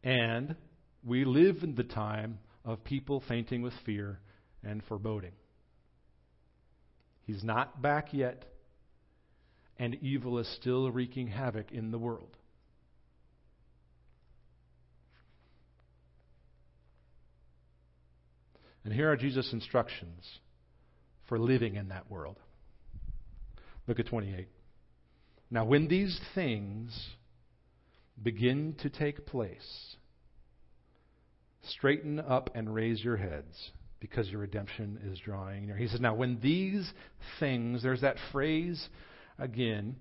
And 0.02 0.56
we 1.04 1.24
live 1.24 1.58
in 1.62 1.74
the 1.74 1.84
time 1.84 2.38
of 2.64 2.82
people 2.84 3.22
fainting 3.28 3.62
with 3.62 3.74
fear 3.84 4.18
and 4.64 4.82
foreboding. 4.88 5.32
He's 7.24 7.44
not 7.44 7.80
back 7.80 8.08
yet, 8.12 8.44
and 9.78 9.96
evil 9.96 10.38
is 10.38 10.48
still 10.60 10.90
wreaking 10.90 11.28
havoc 11.28 11.72
in 11.72 11.90
the 11.90 11.98
world. 11.98 12.36
And 18.84 18.92
here 18.92 19.10
are 19.10 19.16
Jesus' 19.16 19.52
instructions 19.52 20.40
for 21.28 21.38
living 21.38 21.76
in 21.76 21.88
that 21.88 22.10
world. 22.10 22.38
Look 23.86 24.00
at 24.00 24.06
28. 24.06 24.48
Now, 25.50 25.64
when 25.64 25.88
these 25.88 26.18
things 26.34 27.10
begin 28.22 28.74
to 28.80 28.90
take 28.90 29.26
place, 29.26 29.96
straighten 31.68 32.18
up 32.18 32.50
and 32.54 32.74
raise 32.74 33.02
your 33.02 33.16
heads 33.16 33.70
because 34.00 34.28
your 34.28 34.40
redemption 34.40 34.98
is 35.10 35.18
drawing 35.20 35.66
near. 35.66 35.76
He 35.76 35.86
says, 35.86 36.00
Now, 36.00 36.14
when 36.14 36.40
these 36.40 36.90
things, 37.38 37.82
there's 37.82 38.00
that 38.00 38.16
phrase 38.32 38.88
again, 39.38 39.96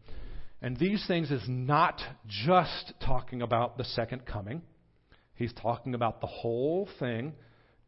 and 0.61 0.77
these 0.77 1.05
things 1.07 1.31
is 1.31 1.43
not 1.47 2.01
just 2.27 2.93
talking 3.03 3.41
about 3.41 3.77
the 3.77 3.83
second 3.83 4.25
coming, 4.25 4.61
he's 5.35 5.53
talking 5.53 5.95
about 5.95 6.21
the 6.21 6.27
whole 6.27 6.87
thing 6.99 7.33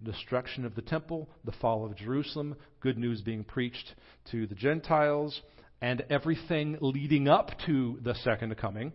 destruction 0.04 0.66
of 0.66 0.76
the 0.76 0.82
temple, 0.82 1.30
the 1.46 1.52
fall 1.54 1.86
of 1.86 1.96
Jerusalem, 1.96 2.56
good 2.82 2.98
news 2.98 3.22
being 3.22 3.44
preached 3.44 3.94
to 4.32 4.46
the 4.48 4.56
Gentiles, 4.56 5.42
and 5.82 6.04
everything 6.10 6.78
leading 6.82 7.28
up 7.28 7.52
to 7.66 8.00
the 8.04 8.16
second 8.16 8.56
coming. 8.58 8.94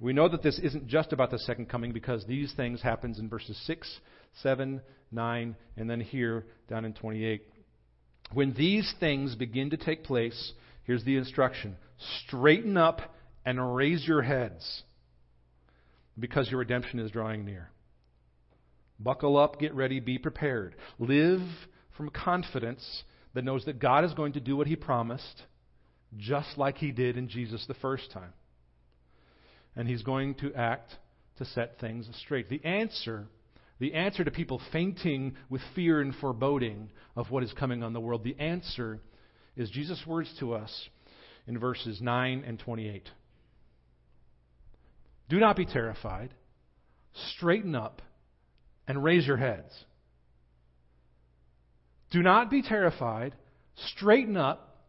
We 0.00 0.12
know 0.12 0.28
that 0.28 0.42
this 0.42 0.58
isn't 0.58 0.88
just 0.88 1.12
about 1.12 1.30
the 1.30 1.38
second 1.38 1.68
coming 1.68 1.92
because 1.92 2.24
these 2.26 2.52
things 2.54 2.82
happens 2.82 3.18
in 3.18 3.28
verses 3.28 3.60
6, 3.66 4.00
7, 4.42 4.80
9, 5.12 5.56
and 5.76 5.90
then 5.90 6.00
here 6.00 6.46
down 6.68 6.84
in 6.84 6.94
28. 6.94 7.42
When 8.32 8.52
these 8.54 8.92
things 8.98 9.34
begin 9.34 9.70
to 9.70 9.76
take 9.76 10.04
place, 10.04 10.52
here's 10.84 11.04
the 11.04 11.16
instruction 11.16 11.76
straighten 12.26 12.76
up 12.76 13.00
and 13.44 13.74
raise 13.74 14.06
your 14.06 14.22
heads 14.22 14.82
because 16.18 16.50
your 16.50 16.60
redemption 16.60 16.98
is 16.98 17.10
drawing 17.10 17.44
near. 17.44 17.70
Buckle 18.98 19.36
up, 19.36 19.58
get 19.58 19.74
ready, 19.74 20.00
be 20.00 20.18
prepared. 20.18 20.76
Live 20.98 21.40
from 21.96 22.10
confidence 22.10 23.02
that 23.34 23.44
knows 23.44 23.64
that 23.64 23.80
God 23.80 24.04
is 24.04 24.14
going 24.14 24.34
to 24.34 24.40
do 24.40 24.56
what 24.56 24.66
He 24.66 24.76
promised, 24.76 25.42
just 26.16 26.56
like 26.56 26.78
He 26.78 26.92
did 26.92 27.16
in 27.16 27.28
Jesus 27.28 27.64
the 27.66 27.74
first 27.74 28.10
time. 28.12 28.32
And 29.74 29.88
He's 29.88 30.02
going 30.02 30.34
to 30.36 30.54
act 30.54 30.94
to 31.38 31.44
set 31.44 31.80
things 31.80 32.08
straight. 32.24 32.48
The 32.48 32.64
answer, 32.64 33.26
the 33.80 33.94
answer 33.94 34.22
to 34.22 34.30
people 34.30 34.60
fainting 34.72 35.34
with 35.50 35.60
fear 35.74 36.00
and 36.00 36.14
foreboding 36.14 36.90
of 37.16 37.30
what 37.30 37.42
is 37.42 37.52
coming 37.52 37.82
on 37.82 37.92
the 37.92 38.00
world, 38.00 38.22
the 38.22 38.38
answer 38.38 39.00
is 39.56 39.70
Jesus' 39.70 40.02
words 40.06 40.32
to 40.40 40.54
us 40.54 40.88
in 41.46 41.58
verses 41.58 42.00
9 42.00 42.44
and 42.46 42.58
28. 42.58 43.08
Do 45.28 45.38
not 45.38 45.56
be 45.56 45.66
terrified. 45.66 46.34
Straighten 47.36 47.74
up 47.74 48.02
and 48.86 49.02
raise 49.02 49.26
your 49.26 49.36
heads. 49.36 49.72
Do 52.10 52.22
not 52.22 52.50
be 52.50 52.62
terrified. 52.62 53.34
Straighten 53.96 54.36
up 54.36 54.86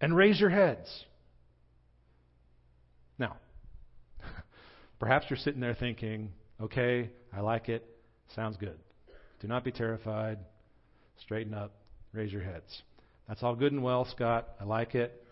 and 0.00 0.14
raise 0.14 0.40
your 0.40 0.50
heads. 0.50 0.88
Now, 3.18 3.36
perhaps 5.00 5.26
you're 5.30 5.38
sitting 5.38 5.60
there 5.60 5.74
thinking, 5.74 6.32
okay, 6.60 7.10
I 7.32 7.40
like 7.40 7.68
it. 7.68 7.84
Sounds 8.34 8.56
good. 8.56 8.78
Do 9.40 9.48
not 9.48 9.64
be 9.64 9.72
terrified. 9.72 10.38
Straighten 11.22 11.54
up. 11.54 11.72
Raise 12.12 12.32
your 12.32 12.42
heads. 12.42 12.82
That's 13.28 13.42
all 13.42 13.54
good 13.54 13.72
and 13.72 13.82
well, 13.82 14.04
Scott. 14.04 14.48
I 14.60 14.64
like 14.64 14.94
it. 14.94 15.22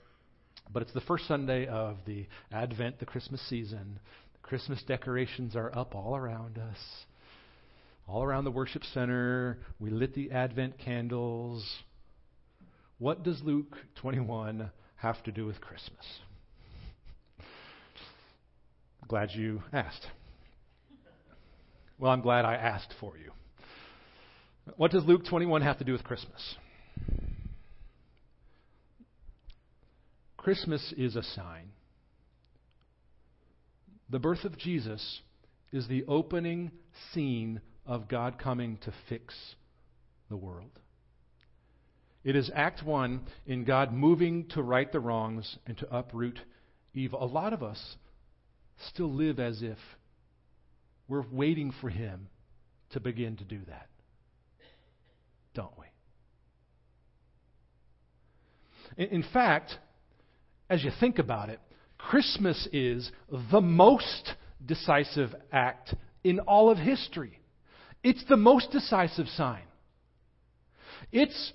But 0.72 0.82
it's 0.82 0.92
the 0.92 1.00
first 1.02 1.26
Sunday 1.26 1.66
of 1.66 1.98
the 2.06 2.26
Advent, 2.50 2.98
the 2.98 3.06
Christmas 3.06 3.40
season. 3.48 3.98
The 4.32 4.46
Christmas 4.46 4.82
decorations 4.86 5.54
are 5.56 5.76
up 5.76 5.94
all 5.94 6.16
around 6.16 6.58
us 6.58 6.78
all 8.06 8.22
around 8.22 8.44
the 8.44 8.50
worship 8.50 8.82
center. 8.92 9.58
We 9.78 9.90
lit 9.90 10.14
the 10.14 10.30
Advent 10.30 10.78
candles. 10.78 11.66
What 12.98 13.22
does 13.22 13.40
Luke 13.42 13.76
21 13.96 14.70
have 14.96 15.22
to 15.24 15.32
do 15.32 15.46
with 15.46 15.60
Christmas? 15.60 16.04
Glad 19.08 19.30
you 19.32 19.62
asked. 19.72 20.06
Well, 21.98 22.10
I'm 22.10 22.20
glad 22.20 22.44
I 22.44 22.54
asked 22.54 22.94
for 23.00 23.16
you. 23.16 23.30
What 24.76 24.90
does 24.90 25.04
Luke 25.04 25.24
21 25.26 25.62
have 25.62 25.78
to 25.78 25.84
do 25.84 25.92
with 25.92 26.04
Christmas? 26.04 26.56
Christmas 30.44 30.92
is 30.98 31.16
a 31.16 31.22
sign. 31.22 31.70
The 34.10 34.18
birth 34.18 34.44
of 34.44 34.58
Jesus 34.58 35.22
is 35.72 35.88
the 35.88 36.04
opening 36.06 36.70
scene 37.12 37.62
of 37.86 38.08
God 38.08 38.38
coming 38.38 38.76
to 38.82 38.92
fix 39.08 39.34
the 40.28 40.36
world. 40.36 40.78
It 42.24 42.36
is 42.36 42.50
Act 42.54 42.82
1 42.84 43.22
in 43.46 43.64
God 43.64 43.94
moving 43.94 44.46
to 44.50 44.62
right 44.62 44.92
the 44.92 45.00
wrongs 45.00 45.56
and 45.66 45.78
to 45.78 45.96
uproot 45.96 46.38
evil. 46.92 47.24
A 47.24 47.24
lot 47.24 47.54
of 47.54 47.62
us 47.62 47.96
still 48.90 49.10
live 49.10 49.40
as 49.40 49.62
if 49.62 49.78
we're 51.08 51.24
waiting 51.32 51.72
for 51.80 51.88
Him 51.88 52.28
to 52.90 53.00
begin 53.00 53.38
to 53.38 53.44
do 53.44 53.60
that. 53.68 53.88
Don't 55.54 55.72
we? 55.78 55.86
In 59.06 59.24
fact, 59.32 59.78
as 60.68 60.82
you 60.82 60.90
think 61.00 61.18
about 61.18 61.50
it, 61.50 61.60
Christmas 61.98 62.68
is 62.72 63.10
the 63.50 63.60
most 63.60 64.34
decisive 64.64 65.34
act 65.52 65.94
in 66.22 66.40
all 66.40 66.70
of 66.70 66.78
history. 66.78 67.38
It's 68.02 68.24
the 68.28 68.36
most 68.36 68.70
decisive 68.70 69.28
sign. 69.28 69.62
It's 71.12 71.52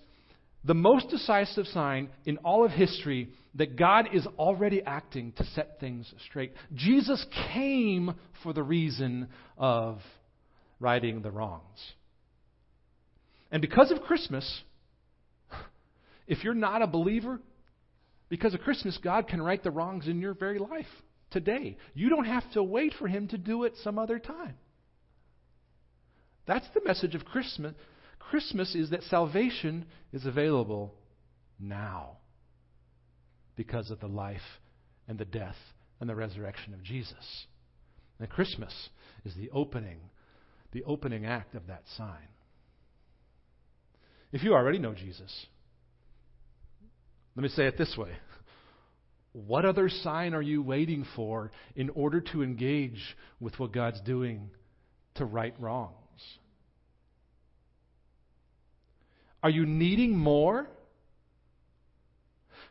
the 0.63 0.73
most 0.73 1.09
decisive 1.09 1.67
sign 1.67 2.09
in 2.25 2.37
all 2.37 2.65
of 2.65 2.71
history 2.71 3.29
that 3.55 3.77
God 3.77 4.09
is 4.13 4.27
already 4.37 4.81
acting 4.81 5.31
to 5.33 5.45
set 5.45 5.79
things 5.79 6.11
straight. 6.27 6.53
Jesus 6.73 7.25
came 7.53 8.13
for 8.43 8.53
the 8.53 8.63
reason 8.63 9.27
of 9.57 9.99
righting 10.79 11.21
the 11.21 11.31
wrongs. 11.31 11.93
And 13.51 13.61
because 13.61 13.91
of 13.91 14.01
Christmas, 14.01 14.61
if 16.27 16.43
you're 16.43 16.53
not 16.53 16.81
a 16.81 16.87
believer, 16.87 17.39
because 18.29 18.53
of 18.53 18.61
Christmas, 18.61 18.97
God 19.03 19.27
can 19.27 19.41
right 19.41 19.61
the 19.61 19.71
wrongs 19.71 20.07
in 20.07 20.21
your 20.21 20.33
very 20.33 20.59
life 20.59 20.85
today. 21.31 21.77
You 21.93 22.09
don't 22.09 22.25
have 22.25 22.49
to 22.53 22.63
wait 22.63 22.93
for 22.97 23.07
Him 23.07 23.27
to 23.29 23.37
do 23.37 23.63
it 23.63 23.73
some 23.83 23.99
other 23.99 24.19
time. 24.19 24.55
That's 26.45 26.67
the 26.73 26.81
message 26.83 27.15
of 27.15 27.25
Christmas. 27.25 27.73
Christmas 28.19 28.75
is 28.75 28.91
that 28.91 29.03
salvation 29.03 29.85
is 30.13 30.25
available 30.25 30.93
now 31.59 32.17
because 33.55 33.91
of 33.91 33.99
the 33.99 34.07
life 34.07 34.41
and 35.07 35.17
the 35.17 35.25
death 35.25 35.57
and 35.99 36.09
the 36.09 36.15
resurrection 36.15 36.73
of 36.73 36.83
Jesus. 36.83 37.45
And 38.19 38.29
Christmas 38.29 38.73
is 39.25 39.33
the 39.35 39.49
opening, 39.51 39.99
the 40.71 40.83
opening 40.83 41.25
act 41.25 41.55
of 41.55 41.67
that 41.67 41.83
sign. 41.97 42.29
If 44.31 44.43
you 44.43 44.53
already 44.53 44.77
know 44.77 44.93
Jesus, 44.93 45.47
let 47.39 47.43
me 47.43 47.49
say 47.51 47.67
it 47.67 47.77
this 47.77 47.95
way. 47.97 48.11
What 49.31 49.63
other 49.63 49.87
sign 49.87 50.33
are 50.33 50.41
you 50.41 50.61
waiting 50.61 51.05
for 51.15 51.53
in 51.73 51.89
order 51.91 52.19
to 52.33 52.43
engage 52.43 53.01
with 53.39 53.57
what 53.57 53.71
God's 53.71 54.01
doing 54.01 54.49
to 55.15 55.23
right 55.23 55.53
wrongs? 55.57 55.93
Are 59.41 59.49
you 59.49 59.65
needing 59.65 60.17
more? 60.17 60.67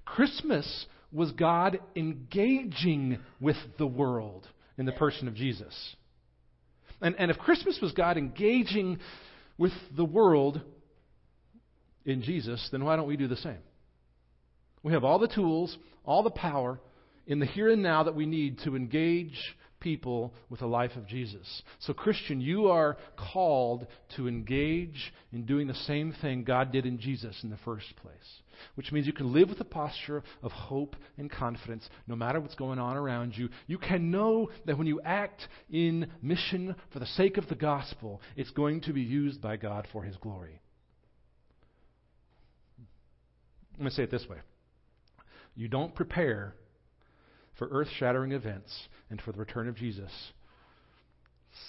Christmas 0.05 0.85
was 1.11 1.33
God 1.33 1.81
engaging 1.97 3.21
with 3.41 3.57
the 3.79 3.87
world 3.87 4.47
in 4.77 4.85
the 4.85 4.93
person 4.93 5.29
of 5.29 5.35
Jesus. 5.35 5.75
And, 7.01 7.15
and 7.19 7.31
if 7.31 7.39
Christmas 7.39 7.79
was 7.81 7.93
God 7.93 8.19
engaging 8.19 8.99
with 9.57 9.73
the 9.97 10.05
world 10.05 10.61
in 12.05 12.21
Jesus, 12.21 12.69
then 12.71 12.85
why 12.85 12.97
don't 12.97 13.09
we 13.09 13.17
do 13.17 13.29
the 13.29 13.37
same? 13.37 13.61
We 14.83 14.93
have 14.93 15.05
all 15.05 15.19
the 15.19 15.29
tools, 15.29 15.77
all 16.05 16.23
the 16.23 16.31
power 16.31 16.81
in 17.27 17.39
the 17.39 17.47
here 17.47 17.71
and 17.71 17.83
now 17.83 18.05
that 18.05 18.15
we 18.15 18.27
need 18.27 18.59
to 18.65 18.77
engage 18.77 19.39
people 19.81 20.35
with 20.49 20.61
the 20.61 20.67
life 20.67 20.93
of 20.97 21.07
Jesus. 21.07 21.63
So, 21.81 21.93
Christian, 21.93 22.41
you 22.41 22.69
are 22.69 22.97
called 23.17 23.87
to 24.17 24.29
engage 24.29 25.13
in 25.33 25.45
doing 25.45 25.67
the 25.67 25.75
same 25.75 26.13
thing 26.21 26.45
God 26.45 26.73
did 26.73 26.87
in 26.87 26.99
Jesus 26.99 27.39
in 27.43 27.51
the 27.51 27.59
first 27.59 27.87
place, 28.03 28.43
which 28.75 28.91
means 28.91 29.07
you 29.07 29.13
can 29.13 29.33
live 29.33 29.49
with 29.49 29.61
a 29.61 29.65
posture 29.65 30.23
of 30.43 30.53
hope 30.53 30.97
and 31.17 31.31
confidence 31.31 31.89
no 32.07 32.17
matter 32.17 32.41
what's 32.41 32.55
going 32.55 32.79
on 32.79 32.97
around 32.97 33.37
you. 33.37 33.49
You 33.67 33.79
can 33.79 34.11
know 34.11 34.51
that 34.67 34.77
when 34.77 34.87
you 34.87 35.01
act 35.05 35.47
in 35.71 36.11
mission 36.23 36.75
for 36.93 36.99
the 36.99 37.07
sake 37.07 37.37
of 37.37 37.49
the 37.49 37.55
gospel, 37.55 38.21
it's 38.37 38.51
going 38.51 38.81
to 38.83 38.93
be 38.93 39.03
used 39.03 39.41
by 39.41 39.57
God 39.57 39.87
for 39.93 40.03
His 40.03 40.17
glory. 40.17 40.61
Let 43.77 43.85
me 43.85 43.91
say 43.91 44.03
it 44.03 44.11
this 44.11 44.27
way 44.29 44.39
you 45.59 45.67
don't 45.67 45.93
prepare 45.93 46.55
for 47.59 47.67
earth 47.73 47.89
shattering 47.99 48.31
events 48.31 48.73
and 49.11 49.21
for 49.21 49.33
the 49.33 49.41
return 49.41 49.69
of 49.69 49.75
Jesus 49.75 50.13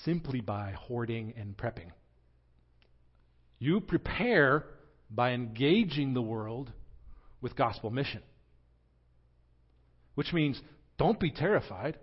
simply 0.05 0.41
by 0.41 0.73
hoarding 0.77 1.33
and 1.35 1.57
prepping. 1.57 1.89
You 3.57 3.79
prepare 3.81 4.63
by 5.09 5.31
engaging 5.31 6.13
the 6.13 6.21
world 6.21 6.71
with 7.41 7.55
gospel 7.55 7.89
mission. 7.89 8.21
Which 10.13 10.33
means 10.33 10.61
don't 10.99 11.19
be 11.19 11.31
terrified, 11.31 11.97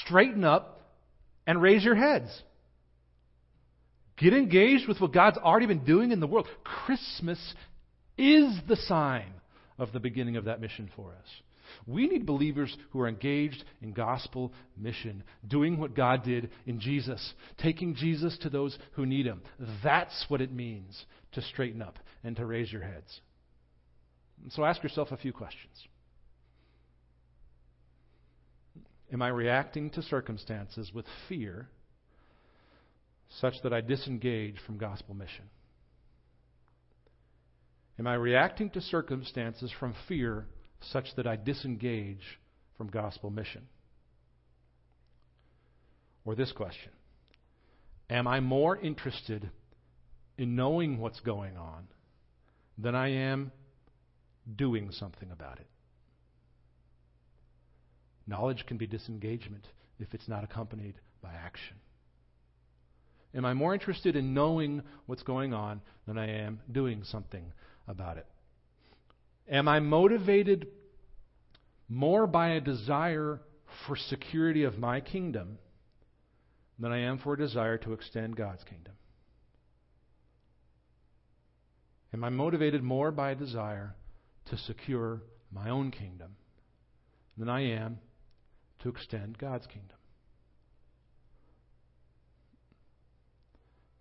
straighten 0.00 0.42
up, 0.42 0.80
and 1.46 1.62
raise 1.62 1.84
your 1.84 1.94
heads. 1.94 2.42
Get 4.16 4.32
engaged 4.32 4.88
with 4.88 5.00
what 5.00 5.12
God's 5.12 5.38
already 5.38 5.66
been 5.66 5.84
doing 5.84 6.10
in 6.10 6.18
the 6.18 6.26
world. 6.26 6.48
Christmas 6.64 7.38
is 8.16 8.58
the 8.66 8.74
sign 8.74 9.34
of 9.78 9.92
the 9.92 10.00
beginning 10.00 10.36
of 10.36 10.44
that 10.44 10.60
mission 10.60 10.90
for 10.94 11.12
us. 11.12 11.28
We 11.86 12.06
need 12.06 12.26
believers 12.26 12.76
who 12.90 13.00
are 13.00 13.08
engaged 13.08 13.62
in 13.82 13.92
gospel 13.92 14.52
mission, 14.76 15.22
doing 15.46 15.78
what 15.78 15.94
God 15.94 16.24
did 16.24 16.50
in 16.66 16.80
Jesus, 16.80 17.34
taking 17.58 17.94
Jesus 17.94 18.38
to 18.38 18.50
those 18.50 18.78
who 18.92 19.06
need 19.06 19.26
him. 19.26 19.42
That's 19.82 20.24
what 20.28 20.40
it 20.40 20.52
means 20.52 21.04
to 21.32 21.42
straighten 21.42 21.82
up 21.82 21.98
and 22.24 22.36
to 22.36 22.46
raise 22.46 22.72
your 22.72 22.82
heads. 22.82 23.20
And 24.42 24.52
so 24.52 24.64
ask 24.64 24.82
yourself 24.82 25.12
a 25.12 25.16
few 25.16 25.32
questions. 25.32 25.86
Am 29.12 29.22
I 29.22 29.28
reacting 29.28 29.90
to 29.90 30.02
circumstances 30.02 30.90
with 30.94 31.06
fear 31.28 31.68
such 33.40 33.54
that 33.62 33.72
I 33.72 33.80
disengage 33.80 34.56
from 34.66 34.78
gospel 34.78 35.14
mission? 35.14 35.44
Am 37.98 38.06
I 38.06 38.14
reacting 38.14 38.70
to 38.70 38.80
circumstances 38.80 39.72
from 39.78 39.94
fear 40.06 40.46
such 40.80 41.06
that 41.16 41.26
I 41.26 41.36
disengage 41.36 42.38
from 42.76 42.88
gospel 42.88 43.30
mission? 43.30 43.66
Or 46.24 46.34
this 46.34 46.52
question 46.52 46.92
Am 48.08 48.28
I 48.28 48.40
more 48.40 48.76
interested 48.76 49.50
in 50.36 50.54
knowing 50.54 50.98
what's 50.98 51.20
going 51.20 51.56
on 51.56 51.88
than 52.76 52.94
I 52.94 53.08
am 53.08 53.50
doing 54.54 54.92
something 54.92 55.30
about 55.32 55.58
it? 55.58 55.66
Knowledge 58.28 58.64
can 58.66 58.76
be 58.76 58.86
disengagement 58.86 59.66
if 59.98 60.14
it's 60.14 60.28
not 60.28 60.44
accompanied 60.44 60.94
by 61.20 61.32
action. 61.32 61.76
Am 63.34 63.44
I 63.44 63.54
more 63.54 63.74
interested 63.74 64.16
in 64.16 64.32
knowing 64.32 64.82
what's 65.06 65.22
going 65.22 65.52
on 65.52 65.80
than 66.06 66.16
I 66.16 66.28
am 66.28 66.60
doing 66.70 67.02
something 67.04 67.52
about 67.88 68.18
it? 68.18 68.26
Am 69.50 69.66
I 69.66 69.80
motivated 69.80 70.68
more 71.88 72.26
by 72.26 72.50
a 72.50 72.60
desire 72.60 73.40
for 73.86 73.96
security 73.96 74.64
of 74.64 74.78
my 74.78 75.00
kingdom 75.00 75.58
than 76.78 76.92
I 76.92 76.98
am 76.98 77.18
for 77.18 77.34
a 77.34 77.38
desire 77.38 77.78
to 77.78 77.92
extend 77.92 78.36
God's 78.36 78.62
kingdom? 78.64 78.92
Am 82.12 82.24
I 82.24 82.30
motivated 82.30 82.82
more 82.82 83.10
by 83.10 83.32
a 83.32 83.34
desire 83.34 83.94
to 84.46 84.56
secure 84.56 85.22
my 85.50 85.70
own 85.70 85.90
kingdom 85.90 86.36
than 87.36 87.48
I 87.48 87.60
am 87.72 87.98
to 88.80 88.88
extend 88.88 89.38
God's 89.38 89.66
kingdom? 89.66 89.96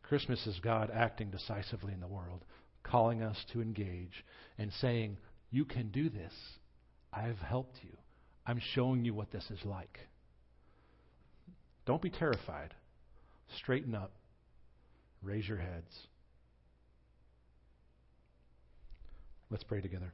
Christmas 0.04 0.46
is 0.48 0.60
God 0.60 0.90
acting 0.94 1.32
decisively 1.32 1.94
in 1.94 2.00
the 2.00 2.08
world 2.08 2.46
calling 2.90 3.22
us 3.22 3.38
to 3.54 3.62
engage 3.62 4.24
and 4.58 4.72
saying, 4.82 5.18
You 5.52 5.66
can 5.66 5.90
do 5.90 6.10
this. 6.10 6.34
I've 7.14 7.40
helped 7.40 7.78
you. 7.84 7.98
I'm 8.46 8.62
showing 8.74 9.04
you 9.04 9.14
what 9.14 9.32
this 9.32 9.46
is 9.50 9.60
like. 9.66 10.00
Don't 11.86 12.02
be 12.02 12.10
terrified. 12.10 12.74
Straighten 13.58 13.96
up. 13.96 14.12
Raise 15.22 15.48
your 15.48 15.58
heads. 15.58 16.08
Let's 19.50 19.64
pray 19.64 19.82
together. 19.82 20.14